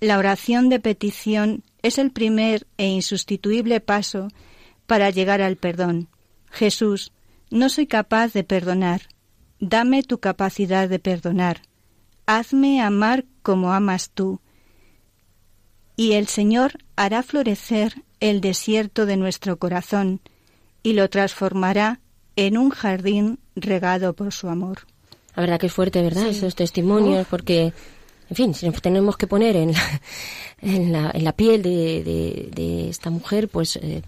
La 0.00 0.18
oración 0.18 0.68
de 0.68 0.80
petición 0.80 1.62
es 1.86 1.98
el 1.98 2.10
primer 2.10 2.66
e 2.76 2.86
insustituible 2.86 3.80
paso 3.80 4.28
para 4.86 5.10
llegar 5.10 5.40
al 5.40 5.56
perdón. 5.56 6.08
Jesús, 6.50 7.12
no 7.50 7.68
soy 7.68 7.86
capaz 7.86 8.32
de 8.32 8.44
perdonar. 8.44 9.02
Dame 9.60 10.02
tu 10.02 10.18
capacidad 10.18 10.88
de 10.88 10.98
perdonar. 10.98 11.62
Hazme 12.26 12.80
amar 12.82 13.24
como 13.42 13.72
amas 13.72 14.10
tú 14.10 14.40
y 15.96 16.12
el 16.12 16.26
Señor 16.26 16.78
hará 16.94 17.22
florecer 17.22 18.04
el 18.20 18.40
desierto 18.40 19.06
de 19.06 19.16
nuestro 19.16 19.58
corazón 19.58 20.20
y 20.82 20.92
lo 20.92 21.08
transformará 21.08 22.00
en 22.36 22.58
un 22.58 22.70
jardín 22.70 23.38
regado 23.56 24.12
por 24.12 24.32
su 24.32 24.48
amor. 24.48 24.80
La 25.34 25.42
verdad 25.42 25.58
que 25.58 25.66
es 25.66 25.72
fuerte, 25.72 26.02
¿verdad? 26.02 26.28
Esos 26.28 26.54
testimonios, 26.54 27.26
porque, 27.28 27.72
en 28.28 28.36
fin, 28.36 28.54
si 28.54 28.66
nos 28.66 28.80
tenemos 28.82 29.16
que 29.16 29.26
poner 29.26 29.56
en 29.56 29.72
la, 29.72 30.00
en 31.14 31.24
la, 31.24 31.32
piel 31.32 31.62
de, 31.62 32.50
de, 32.52 32.88
esta 32.88 33.10
mujer, 33.10 33.48
pues, 33.48 33.76
eh, 33.76 34.02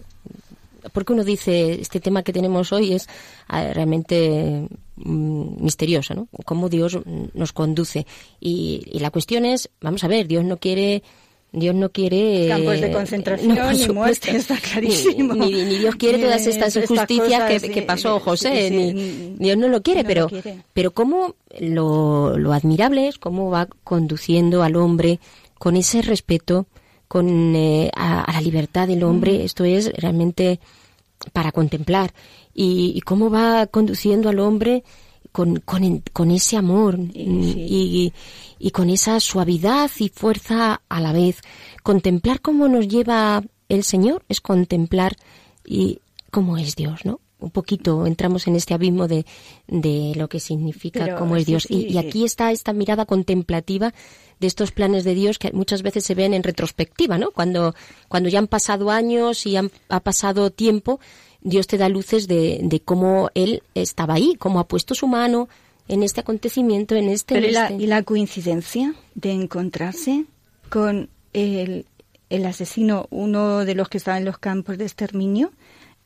porque 0.93 1.13
uno 1.13 1.25
dice, 1.25 1.81
este 1.81 2.01
tema 2.01 2.23
que 2.23 2.33
tenemos 2.33 2.73
hoy 2.73 2.95
es 2.95 3.09
ah, 3.49 3.73
realmente 3.73 4.67
mm, 4.97 5.63
misterioso, 5.63 6.15
¿no? 6.15 6.29
Cómo 6.45 6.69
Dios 6.69 6.99
nos 7.35 7.53
conduce. 7.53 8.07
Y, 8.41 8.83
y 8.87 8.99
la 9.01 9.11
cuestión 9.11 9.45
es, 9.45 9.71
vamos 9.81 10.03
a 10.05 10.09
ver, 10.09 10.27
Dios 10.27 10.45
no 10.45 10.57
quiere 10.57 11.03
Dios 11.51 11.75
no 11.75 11.89
quiere 11.91 12.49
campos 12.49 12.81
de 12.81 12.93
concentración 12.93 13.57
ni 13.79 13.89
muerte, 13.89 14.37
está 14.37 14.57
clarísimo. 14.57 15.35
Ni, 15.35 15.53
Dios 15.79 15.97
quiere 15.97 16.19
todas 16.19 16.47
estas 16.47 16.77
injusticias 16.77 17.63
que, 17.63 17.83
pasó 17.83 18.21
José, 18.21 19.35
Dios 19.39 19.57
no 19.57 19.69
lo 19.69 19.83
quiere, 19.83 20.05
pero 20.05 20.29
pero 20.75 20.91
cómo 20.93 21.37
lo, 21.59 22.37
lo 22.37 22.53
admirable 22.53 23.09
es 23.09 23.19
cómo 23.19 23.51
va 23.51 23.67
conduciendo 23.83 24.63
al 24.63 24.77
hombre 24.77 25.21
con 25.59 25.77
ese 25.77 26.03
respeto, 26.03 26.67
con 27.09 27.57
eh, 27.57 27.91
a, 27.97 28.31
la 28.31 28.41
libertad 28.43 28.87
del 28.87 29.03
hombre. 29.03 29.45
Esto 29.45 29.65
es 29.65 29.91
realmente 29.95 30.61
para 31.33 31.51
contemplar 31.51 32.13
y, 32.55 32.93
y 32.95 33.01
cómo 33.01 33.31
va 33.31 33.67
conduciendo 33.67 34.29
al 34.29 34.39
hombre 34.39 34.85
con, 35.39 35.61
con, 35.61 36.03
con 36.13 36.33
ese 36.33 36.57
amor 36.57 36.99
y, 37.15 38.13
y, 38.59 38.71
con 38.73 38.91
esa 38.91 39.21
suavidad 39.21 39.89
y 40.01 40.09
fuerza 40.09 40.81
a 40.89 41.01
la 41.01 41.13
vez. 41.13 41.43
Contemplar 41.85 42.41
cómo 42.41 42.67
nos 42.67 42.89
lleva 42.89 43.45
el 43.69 43.85
Señor 43.85 44.25
es 44.29 44.41
contemplar 44.41 45.15
y 45.65 46.01
cómo 46.33 46.59
es 46.59 46.75
Dios, 46.75 47.05
¿no? 47.05 47.21
Un 47.39 47.53
poquito 47.53 48.05
entramos 48.05 48.49
en 48.49 48.57
este 48.57 48.75
abismo 48.75 49.07
de, 49.07 49.27
de 49.69 50.13
lo 50.17 50.29
que 50.29 50.41
significa 50.41 51.15
cómo 51.15 51.37
es 51.37 51.47
Dios. 51.47 51.71
y, 51.71 51.97
aquí 51.99 52.25
está 52.25 52.51
esta 52.51 52.73
mirada 52.73 53.07
contemplativa 53.07 53.95
de 54.41 54.47
estos 54.49 54.73
planes 54.73 55.05
de 55.05 55.15
Dios 55.15 55.39
que 55.39 55.53
muchas 55.53 55.83
veces 55.83 56.03
se 56.03 56.17
ven 56.17 56.35
en 56.35 56.43
retrospectiva, 56.43 57.17
¿no? 57.17 57.31
Cuando, 57.31 57.77
cuando 58.09 58.29
ya 58.29 58.41
han 58.41 58.49
pasado 58.49 58.91
años 58.91 59.47
y 59.47 59.55
han, 59.55 59.71
ha 59.89 60.01
pasado 60.01 60.51
tiempo, 60.51 60.99
Dios 61.41 61.67
te 61.67 61.79
da 61.79 61.89
luces 61.89 62.29
de, 62.29 62.61
de 62.63 62.81
cómo 62.81 63.31
Él 63.35 63.63
estaba 63.75 64.15
ahí, 64.15 64.35
cómo 64.39 64.61
ha 64.61 64.69
puesto 64.69 64.95
su 64.95 65.07
mano 65.07 65.49
en 65.89 66.03
este 66.03 66.21
acontecimiento, 66.21 66.95
en 66.95 67.09
este... 67.09 67.35
Pero 67.35 67.47
y, 67.79 67.87
la, 67.87 68.03
coincidencia 68.03 68.95
de 69.15 69.33
encontrarse 69.33 70.27
con 70.69 71.09
el, 71.33 71.87
el 72.29 72.47
asesino, 72.47 73.07
uno 73.11 73.65
de 73.65 73.75
los 73.75 73.89
que 73.89 73.99
estaba 73.99 74.19
en 74.19 74.25
los 74.25 74.39
campos 74.39 74.77
de 74.77 74.85
exterminio, 74.85 75.51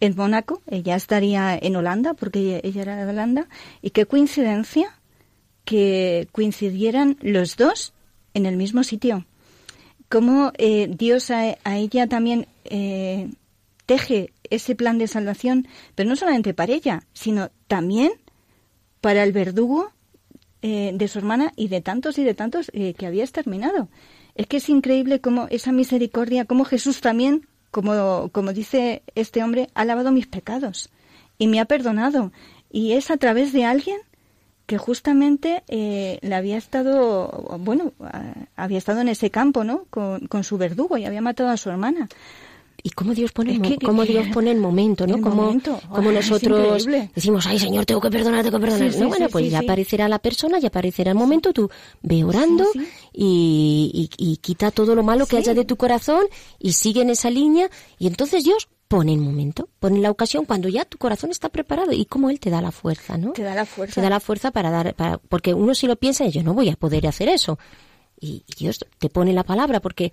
en 0.03 0.17
Mónaco, 0.17 0.63
ella 0.67 0.97
estaría 0.97 1.57
en 1.57 1.77
Holanda, 1.77 2.15
porque 2.15 2.61
ella, 2.65 2.83
era 2.83 3.05
de 3.05 3.11
Holanda, 3.11 3.47
y 3.83 3.91
qué 3.91 4.05
coincidencia 4.07 4.99
que 5.65 6.29
coincidieran 6.33 7.17
los 7.21 7.57
dos 7.57 7.93
en 8.35 8.47
el 8.47 8.57
mismo 8.57 8.83
sitio. 8.83 9.25
Cómo 10.09 10.53
eh, 10.59 10.89
Dios 10.91 11.31
a, 11.31 11.57
ella 11.77 12.09
también 12.09 12.49
eh, 12.65 13.31
teje 13.87 14.33
ese 14.53 14.75
plan 14.75 14.99
de 14.99 15.09
salvación, 15.09 15.67
pero 15.95 16.09
no 16.09 16.17
solamente 16.17 16.55
para 16.55 16.73
ella, 16.73 17.05
sino 17.13 17.51
también 17.67 18.13
para 19.01 19.25
el 19.25 19.33
verdugo 19.33 19.91
eh, 20.63 20.93
de 20.95 21.09
su 21.09 21.19
hermana 21.19 21.53
y 21.57 21.69
de 21.69 21.81
tantos 21.81 22.19
y 22.19 22.25
de 22.25 22.35
tantos 22.35 22.71
eh, 22.73 22.95
que 22.95 23.07
había 23.07 23.25
exterminado. 23.25 23.89
Es 24.35 24.47
que 24.47 24.59
es 24.59 24.69
increíble 24.69 25.21
cómo 25.21 25.49
esa 25.51 25.73
misericordia, 25.73 26.45
cómo 26.45 26.65
Jesús 26.65 27.01
también, 27.01 27.49
como, 27.71 28.29
como 28.31 28.53
dice 28.53 29.03
este 29.15 29.43
hombre, 29.43 29.69
ha 29.75 29.85
lavado 29.85 30.13
mis 30.13 30.27
pecados 30.27 30.91
y 31.37 31.49
me 31.49 31.59
ha 31.59 31.65
perdonado. 31.65 32.33
Y 32.71 32.93
es 32.93 33.11
a 33.11 33.17
través 33.17 33.53
de 33.53 33.65
alguien 33.65 33.99
que 34.67 34.79
justamente 34.79 35.65
eh, 35.67 36.19
le 36.23 36.35
había 36.35 36.57
estado, 36.57 37.59
bueno, 37.59 37.93
había 38.55 38.79
estado 38.79 39.01
en 39.01 39.09
ese 39.09 39.31
campo, 39.31 39.65
¿no? 39.65 39.87
Con, 39.91 40.29
con 40.29 40.45
su 40.45 40.59
verdugo 40.59 40.97
y 40.97 41.05
había 41.05 41.21
matado 41.21 41.51
a 41.51 41.57
su 41.57 41.69
hermana 41.71 42.09
y 42.85 42.91
cómo 42.91 43.15
Dios 43.15 43.31
pone, 43.33 43.79
cómo 43.85 44.05
Dios 44.05 44.27
pone 44.33 44.51
el 44.51 44.59
momento, 44.59 45.07
¿no? 45.07 45.21
Como, 45.21 45.57
como 45.89 46.11
nosotros 46.11 46.87
decimos, 47.15 47.47
ay 47.47 47.59
Señor, 47.59 47.87
tengo 47.87 48.01
que 48.01 48.11
perdonar, 48.11 48.43
tengo 48.43 48.59
que 48.59 48.67
perdonar. 48.67 48.97
no, 48.97 49.09
bueno, 49.09 49.29
pues 49.29 49.51
ya 49.51 49.61
aparecerá 49.61 50.09
la 50.09 50.19
persona, 50.19 50.59
ya 50.59 50.69
aparecerá 50.69 51.13
el 51.13 51.17
momento, 51.17 51.53
tú 51.53 51.71
ve 52.03 52.25
orando 52.25 52.67
y, 53.13 54.11
y, 54.17 54.37
quita 54.39 54.73
todo 54.73 54.95
lo 54.95 55.05
malo 55.05 55.27
que 55.27 55.37
haya 55.37 55.55
de 55.55 55.65
tu 55.65 55.77
corazón 55.77 56.25
y 56.59 56.73
sigue 56.73 57.03
en 57.03 57.11
esa 57.11 57.31
línea 57.31 57.71
y 57.99 58.09
entonces 58.09 58.43
Dios 58.43 58.69
pone 58.89 59.13
el 59.13 59.21
momento, 59.21 59.69
pone 59.79 60.01
la 60.01 60.11
ocasión 60.11 60.45
cuando 60.45 60.69
ya 60.69 60.85
tu 60.85 60.99
corazón 60.99 61.31
está 61.31 61.49
preparado 61.51 61.93
y 61.93 62.05
cómo 62.05 62.31
Él 62.31 62.41
te 62.41 62.51
da 62.51 62.61
la 62.61 62.73
fuerza, 62.73 63.17
¿no? 63.17 63.33
Te 63.33 63.43
da 63.43 63.55
la 63.55 63.65
fuerza. 63.65 63.95
Te 63.95 64.01
da 64.01 64.11
la 64.11 64.21
fuerza 64.21 64.51
para 64.51 64.71
dar, 64.71 64.95
para, 64.95 65.19
porque 65.19 65.55
uno 65.55 65.75
si 65.75 65.87
lo 65.87 65.97
piensa, 65.97 66.27
yo 66.27 66.43
no 66.43 66.53
voy 66.53 66.69
a 66.69 66.77
poder 66.77 67.07
hacer 67.07 67.29
eso. 67.29 67.59
Y, 68.21 68.45
y 68.47 68.55
Dios 68.59 68.79
te 68.99 69.09
pone 69.09 69.33
la 69.33 69.45
palabra 69.45 69.81
porque 69.81 70.13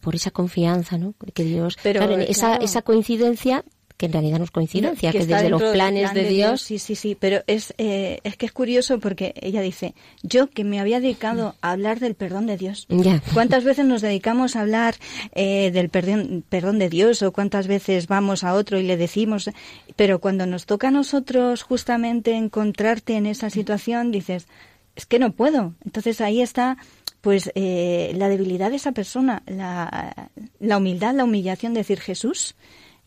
por 0.00 0.14
esa 0.14 0.30
confianza, 0.30 0.98
¿no? 0.98 1.14
Que 1.34 1.44
Dios, 1.44 1.76
Pero, 1.82 2.16
esa, 2.18 2.56
esa 2.56 2.82
coincidencia 2.82 3.64
que 3.96 4.06
en 4.06 4.12
realidad 4.12 4.38
no 4.38 4.44
es 4.44 4.50
coincidencia, 4.50 5.10
que, 5.10 5.24
desde 5.24 5.48
los 5.48 5.62
planes 5.62 6.12
de, 6.12 6.28
Dios... 6.28 6.60
Sí, 6.60 6.78
sí, 6.78 6.94
sí, 6.94 7.16
pero 7.18 7.42
es, 7.46 7.74
eh, 7.78 8.20
es 8.24 8.36
que 8.36 8.46
es 8.46 8.52
curioso 8.52 9.00
porque 9.00 9.32
ella 9.40 9.62
dice, 9.62 9.94
yo 10.22 10.48
que 10.50 10.64
me 10.64 10.80
había 10.80 11.00
dedicado 11.00 11.54
a 11.62 11.72
hablar 11.72 11.98
del 11.98 12.14
perdón 12.14 12.46
de 12.46 12.58
Dios. 12.58 12.86
¿Cuántas 13.32 13.64
veces 13.64 13.86
nos 13.86 14.02
dedicamos 14.02 14.54
a 14.54 14.60
hablar 14.60 14.96
eh, 15.34 15.70
del 15.70 15.88
perdón, 15.88 16.44
perdón 16.48 16.78
de 16.78 16.90
Dios 16.90 17.22
o 17.22 17.32
cuántas 17.32 17.68
veces 17.68 18.06
vamos 18.06 18.44
a 18.44 18.54
otro 18.54 18.78
y 18.78 18.82
le 18.82 18.96
decimos, 18.98 19.50
pero 19.96 20.20
cuando 20.20 20.44
nos 20.46 20.66
toca 20.66 20.88
a 20.88 20.90
nosotros 20.92 21.62
justamente 21.62 22.34
encontrarte 22.34 23.16
en 23.16 23.24
esa 23.24 23.48
situación, 23.48 24.12
dices, 24.12 24.46
es 24.94 25.06
que 25.06 25.18
no 25.18 25.32
puedo. 25.32 25.74
Entonces 25.84 26.20
ahí 26.20 26.42
está 26.42 26.76
pues 27.20 27.50
eh, 27.54 28.12
la 28.16 28.28
debilidad 28.28 28.70
de 28.70 28.76
esa 28.76 28.92
persona, 28.92 29.42
la, 29.46 30.30
la 30.60 30.76
humildad, 30.76 31.14
la 31.14 31.24
humillación 31.24 31.74
de 31.74 31.80
decir 31.80 32.00
Jesús, 32.00 32.54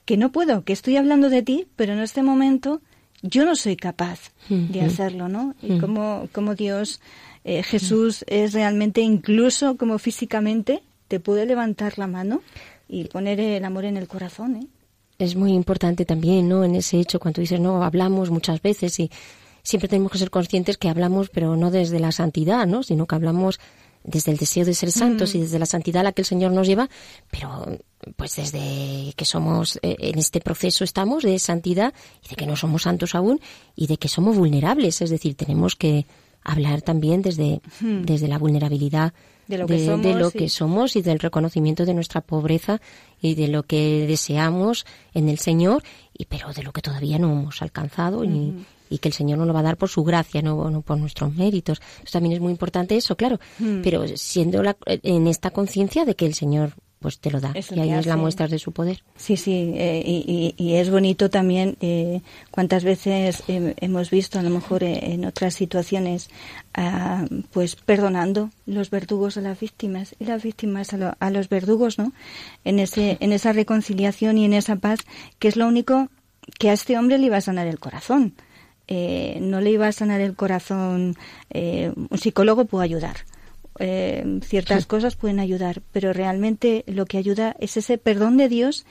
que 0.05 0.18
no 0.18 0.32
puedo, 0.32 0.64
que 0.64 0.74
estoy 0.74 0.97
hablando 0.97 1.30
de 1.30 1.43
ti, 1.43 1.68
pero 1.76 1.93
en 1.93 1.99
este 1.99 2.24
momento 2.24 2.82
yo 3.22 3.45
no 3.45 3.55
soy 3.55 3.76
capaz 3.76 4.32
de 4.47 4.82
hacerlo, 4.82 5.28
¿no? 5.28 5.55
Y 5.62 5.78
como, 5.80 6.28
como 6.32 6.55
Dios, 6.55 7.01
eh, 7.43 7.64
Jesús 7.64 8.24
es 8.28 8.53
realmente, 8.53 9.01
incluso 9.01 9.78
como 9.78 9.99
físicamente, 9.99 10.82
te 11.07 11.20
puede 11.20 11.45
levantar 11.45 11.97
la 11.97 12.07
mano 12.07 12.41
y 12.88 13.05
poner 13.05 13.39
el 13.39 13.64
amor 13.66 13.86
en 13.86 13.97
el 13.97 14.07
corazón, 14.07 14.55
¿eh? 14.55 14.68
Es 15.20 15.36
muy 15.36 15.51
importante 15.51 16.05
también, 16.05 16.47
¿no? 16.47 16.64
En 16.64 16.76
ese 16.76 16.97
hecho, 16.97 17.20
cuando 17.20 17.41
dices, 17.41 17.60
no, 17.60 17.84
hablamos 17.84 18.32
muchas 18.32 18.62
veces 18.62 18.97
y 18.99 19.12
siempre 19.64 19.89
tenemos 19.89 20.14
que 20.14 20.18
ser 20.18 20.30
conscientes 20.30 20.78
que 20.78 20.88
hablamos, 20.88 21.30
pero 21.30 21.57
no 21.57 21.72
desde 21.72 21.99
la 21.99 22.14
santidad, 22.14 22.66
¿no? 22.66 22.84
Sino 22.84 23.05
que 23.05 23.16
hablamos 23.16 23.60
desde 24.04 24.32
el 24.32 24.38
deseo 24.38 24.66
de 24.66 24.74
ser 24.74 24.91
santos 24.91 25.36
y 25.36 25.39
desde 25.39 25.60
la 25.60 25.66
santidad 25.66 26.02
a 26.02 26.04
la 26.04 26.12
que 26.12 26.22
el 26.22 26.26
Señor 26.26 26.52
nos 26.52 26.68
lleva, 26.68 26.89
pero 27.30 27.66
pues 28.16 28.36
desde 28.38 29.14
que 29.16 29.26
somos 29.26 29.78
eh, 29.82 29.95
en 30.00 30.18
este 30.18 30.39
proceso 30.39 30.84
estamos 30.84 31.24
de 31.24 31.38
santidad 31.39 31.93
y 32.26 32.30
de 32.30 32.36
que 32.36 32.45
no 32.45 32.56
somos 32.56 32.84
santos 32.84 33.16
aún 33.16 33.39
y 33.76 33.88
de 33.88 33.97
que 33.97 34.08
somos 34.08 34.38
vulnerables, 34.38 35.02
es 35.02 35.10
decir, 35.10 35.36
tenemos 35.36 35.76
que 35.76 36.06
hablar 36.43 36.82
también 36.82 37.22
desde, 37.22 37.62
desde 37.82 38.28
la 38.28 38.38
vulnerabilidad 38.38 39.14
de 39.47 39.58
lo, 39.58 39.68
que, 39.68 39.86
somos, 39.86 40.04
de 40.04 40.14
lo 40.16 40.32
que 40.32 40.50
somos 40.50 40.95
y 40.95 41.02
del 41.02 41.20
reconocimiento 41.20 41.86
de 41.86 41.93
nuestra 41.93 42.22
pobreza 42.22 42.80
y 43.22 43.36
de 43.36 43.47
lo 43.47 43.64
que 43.64 44.06
deseamos 44.08 44.86
en 45.14 45.28
el 45.28 45.39
Señor, 45.39 45.84
y 46.18 46.26
pero 46.26 46.54
de 46.54 46.64
lo 46.64 46.72
que 46.72 46.82
todavía 46.82 47.20
no 47.20 47.32
hemos 47.32 47.62
alcanzado 47.62 48.24
y, 48.24 48.54
y 48.89 48.99
que 48.99 49.09
el 49.09 49.13
Señor 49.13 49.37
nos 49.37 49.47
lo 49.47 49.53
va 49.53 49.59
a 49.59 49.63
dar 49.63 49.77
por 49.77 49.89
su 49.89 50.03
gracia, 50.03 50.41
no, 50.41 50.69
no 50.69 50.81
por 50.81 50.97
nuestros 50.97 51.35
méritos. 51.35 51.81
Eso 52.03 52.11
también 52.11 52.33
es 52.33 52.39
muy 52.39 52.51
importante 52.51 52.97
eso, 52.97 53.15
claro, 53.15 53.39
hmm. 53.59 53.81
pero 53.81 54.05
siendo 54.17 54.63
la, 54.63 54.75
en 54.85 55.27
esta 55.27 55.51
conciencia 55.51 56.05
de 56.05 56.15
que 56.15 56.25
el 56.25 56.33
Señor 56.33 56.73
pues 56.99 57.19
te 57.19 57.31
lo 57.31 57.39
da 57.39 57.53
y 57.55 57.79
ahí 57.79 57.91
es 57.91 58.05
la 58.05 58.17
muestra 58.17 58.47
de 58.47 58.59
su 58.59 58.73
poder. 58.73 59.03
Sí, 59.15 59.37
sí, 59.37 59.71
eh, 59.75 60.03
y, 60.05 60.53
y, 60.57 60.73
es 60.75 60.89
bonito 60.89 61.29
también 61.29 61.77
eh, 61.79 62.21
cuántas 62.51 62.83
veces 62.83 63.41
hemos 63.47 64.09
visto 64.09 64.37
a 64.37 64.43
lo 64.43 64.49
mejor 64.49 64.83
eh, 64.83 65.13
en 65.13 65.25
otras 65.25 65.53
situaciones 65.53 66.29
ah, 66.73 67.25
pues 67.51 67.77
perdonando 67.77 68.49
los 68.65 68.89
verdugos 68.89 69.37
a 69.37 69.41
las 69.41 69.59
víctimas 69.59 70.15
y 70.19 70.25
las 70.25 70.43
víctimas 70.43 70.93
a, 70.93 71.15
a, 71.19 71.29
los 71.29 71.47
verdugos, 71.47 71.97
¿no? 71.97 72.11
En 72.65 72.79
ese 72.79 73.17
en 73.21 73.31
esa 73.31 73.53
reconciliación 73.53 74.37
y 74.37 74.45
en 74.45 74.53
esa 74.53 74.75
paz 74.75 74.99
que 75.39 75.47
es 75.47 75.55
lo 75.55 75.67
único 75.67 76.09
que 76.57 76.69
a 76.69 76.73
este 76.73 76.97
hombre 76.97 77.17
le 77.17 77.27
iba 77.27 77.37
a 77.37 77.41
sanar 77.41 77.67
el 77.67 77.79
corazón 77.79 78.33
eh, 78.91 79.37
no 79.39 79.61
le 79.61 79.69
iba 79.69 79.87
a 79.87 79.91
sanar 79.91 80.19
el 80.19 80.35
corazón, 80.35 81.15
eh, 81.51 81.93
un 81.95 82.17
psicólogo 82.17 82.65
puede 82.65 82.85
ayudar. 82.85 83.17
Eh, 83.77 84.39
ciertas 84.43 84.87
cosas 84.87 85.15
pueden 85.15 85.39
ayudar, 85.39 85.83
pero 85.91 86.11
realmente 86.11 86.83
lo 86.87 87.05
que 87.05 87.19
ayuda 87.19 87.55
es 87.59 87.77
ese 87.77 87.99
perdón 87.99 88.35
de 88.37 88.49
Dios, 88.49 88.87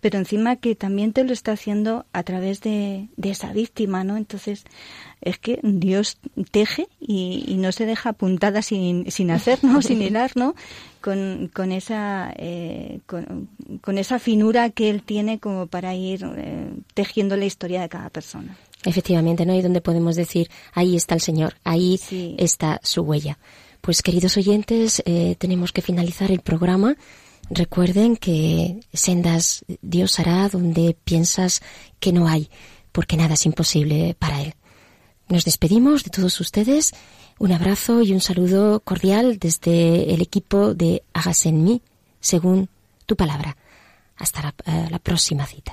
pero 0.00 0.18
encima 0.18 0.56
que 0.56 0.74
también 0.74 1.12
te 1.12 1.22
lo 1.22 1.34
está 1.34 1.52
haciendo 1.52 2.06
a 2.14 2.22
través 2.22 2.62
de, 2.62 3.08
esa 3.22 3.52
víctima, 3.52 4.04
¿no? 4.04 4.16
Entonces, 4.16 4.64
es 5.20 5.38
que 5.38 5.60
Dios 5.62 6.18
teje 6.50 6.88
y, 6.98 7.54
no 7.58 7.72
se 7.72 7.84
deja 7.84 8.08
apuntada 8.08 8.62
sin, 8.62 9.08
sin 9.10 9.30
hacer, 9.30 9.62
¿no? 9.62 9.82
sin 9.82 10.00
hilar, 10.00 10.32
¿no? 10.34 10.54
Con, 11.02 11.50
con 11.52 11.72
esa, 11.72 12.34
con, 13.04 13.50
con, 13.82 13.98
esa 13.98 14.18
finura 14.18 14.70
que 14.70 14.88
Él 14.88 15.02
tiene 15.02 15.38
como 15.38 15.66
para 15.66 15.94
ir 15.94 16.26
tejiendo 16.94 17.36
la 17.36 17.44
historia 17.44 17.82
de 17.82 17.90
cada 17.90 18.08
persona. 18.08 18.56
Efectivamente, 18.84 19.46
¿no? 19.46 19.52
hay 19.52 19.62
donde 19.62 19.80
podemos 19.80 20.16
decir, 20.16 20.50
ahí 20.72 20.96
está 20.96 21.14
el 21.14 21.20
Señor, 21.20 21.54
ahí 21.64 22.00
está 22.38 22.80
su 22.82 23.02
huella. 23.02 23.38
Pues 23.80 24.02
queridos 24.02 24.36
oyentes, 24.36 25.02
eh, 25.06 25.36
tenemos 25.38 25.72
que 25.72 25.82
finalizar 25.82 26.30
el 26.30 26.40
programa. 26.40 26.96
Recuerden 27.50 28.16
que 28.16 28.80
sendas 28.92 29.64
Dios 29.82 30.18
hará 30.18 30.48
donde 30.48 30.96
piensas 31.04 31.62
que 32.00 32.12
no 32.12 32.28
hay, 32.28 32.48
porque 32.92 33.16
nada 33.16 33.34
es 33.34 33.46
imposible 33.46 34.16
para 34.18 34.40
Él. 34.42 34.54
Nos 35.28 35.44
despedimos 35.44 36.04
de 36.04 36.10
todos 36.10 36.40
ustedes. 36.40 36.92
Un 37.38 37.52
abrazo 37.52 38.02
y 38.02 38.12
un 38.12 38.20
saludo 38.20 38.80
cordial 38.80 39.38
desde 39.38 40.14
el 40.14 40.20
equipo 40.22 40.74
de 40.74 41.02
Hagas 41.12 41.46
en 41.46 41.64
mí, 41.64 41.82
según 42.20 42.68
tu 43.06 43.16
palabra. 43.16 43.56
Hasta 44.16 44.42
la, 44.42 44.54
eh, 44.66 44.88
la 44.90 44.98
próxima 44.98 45.46
cita. 45.46 45.72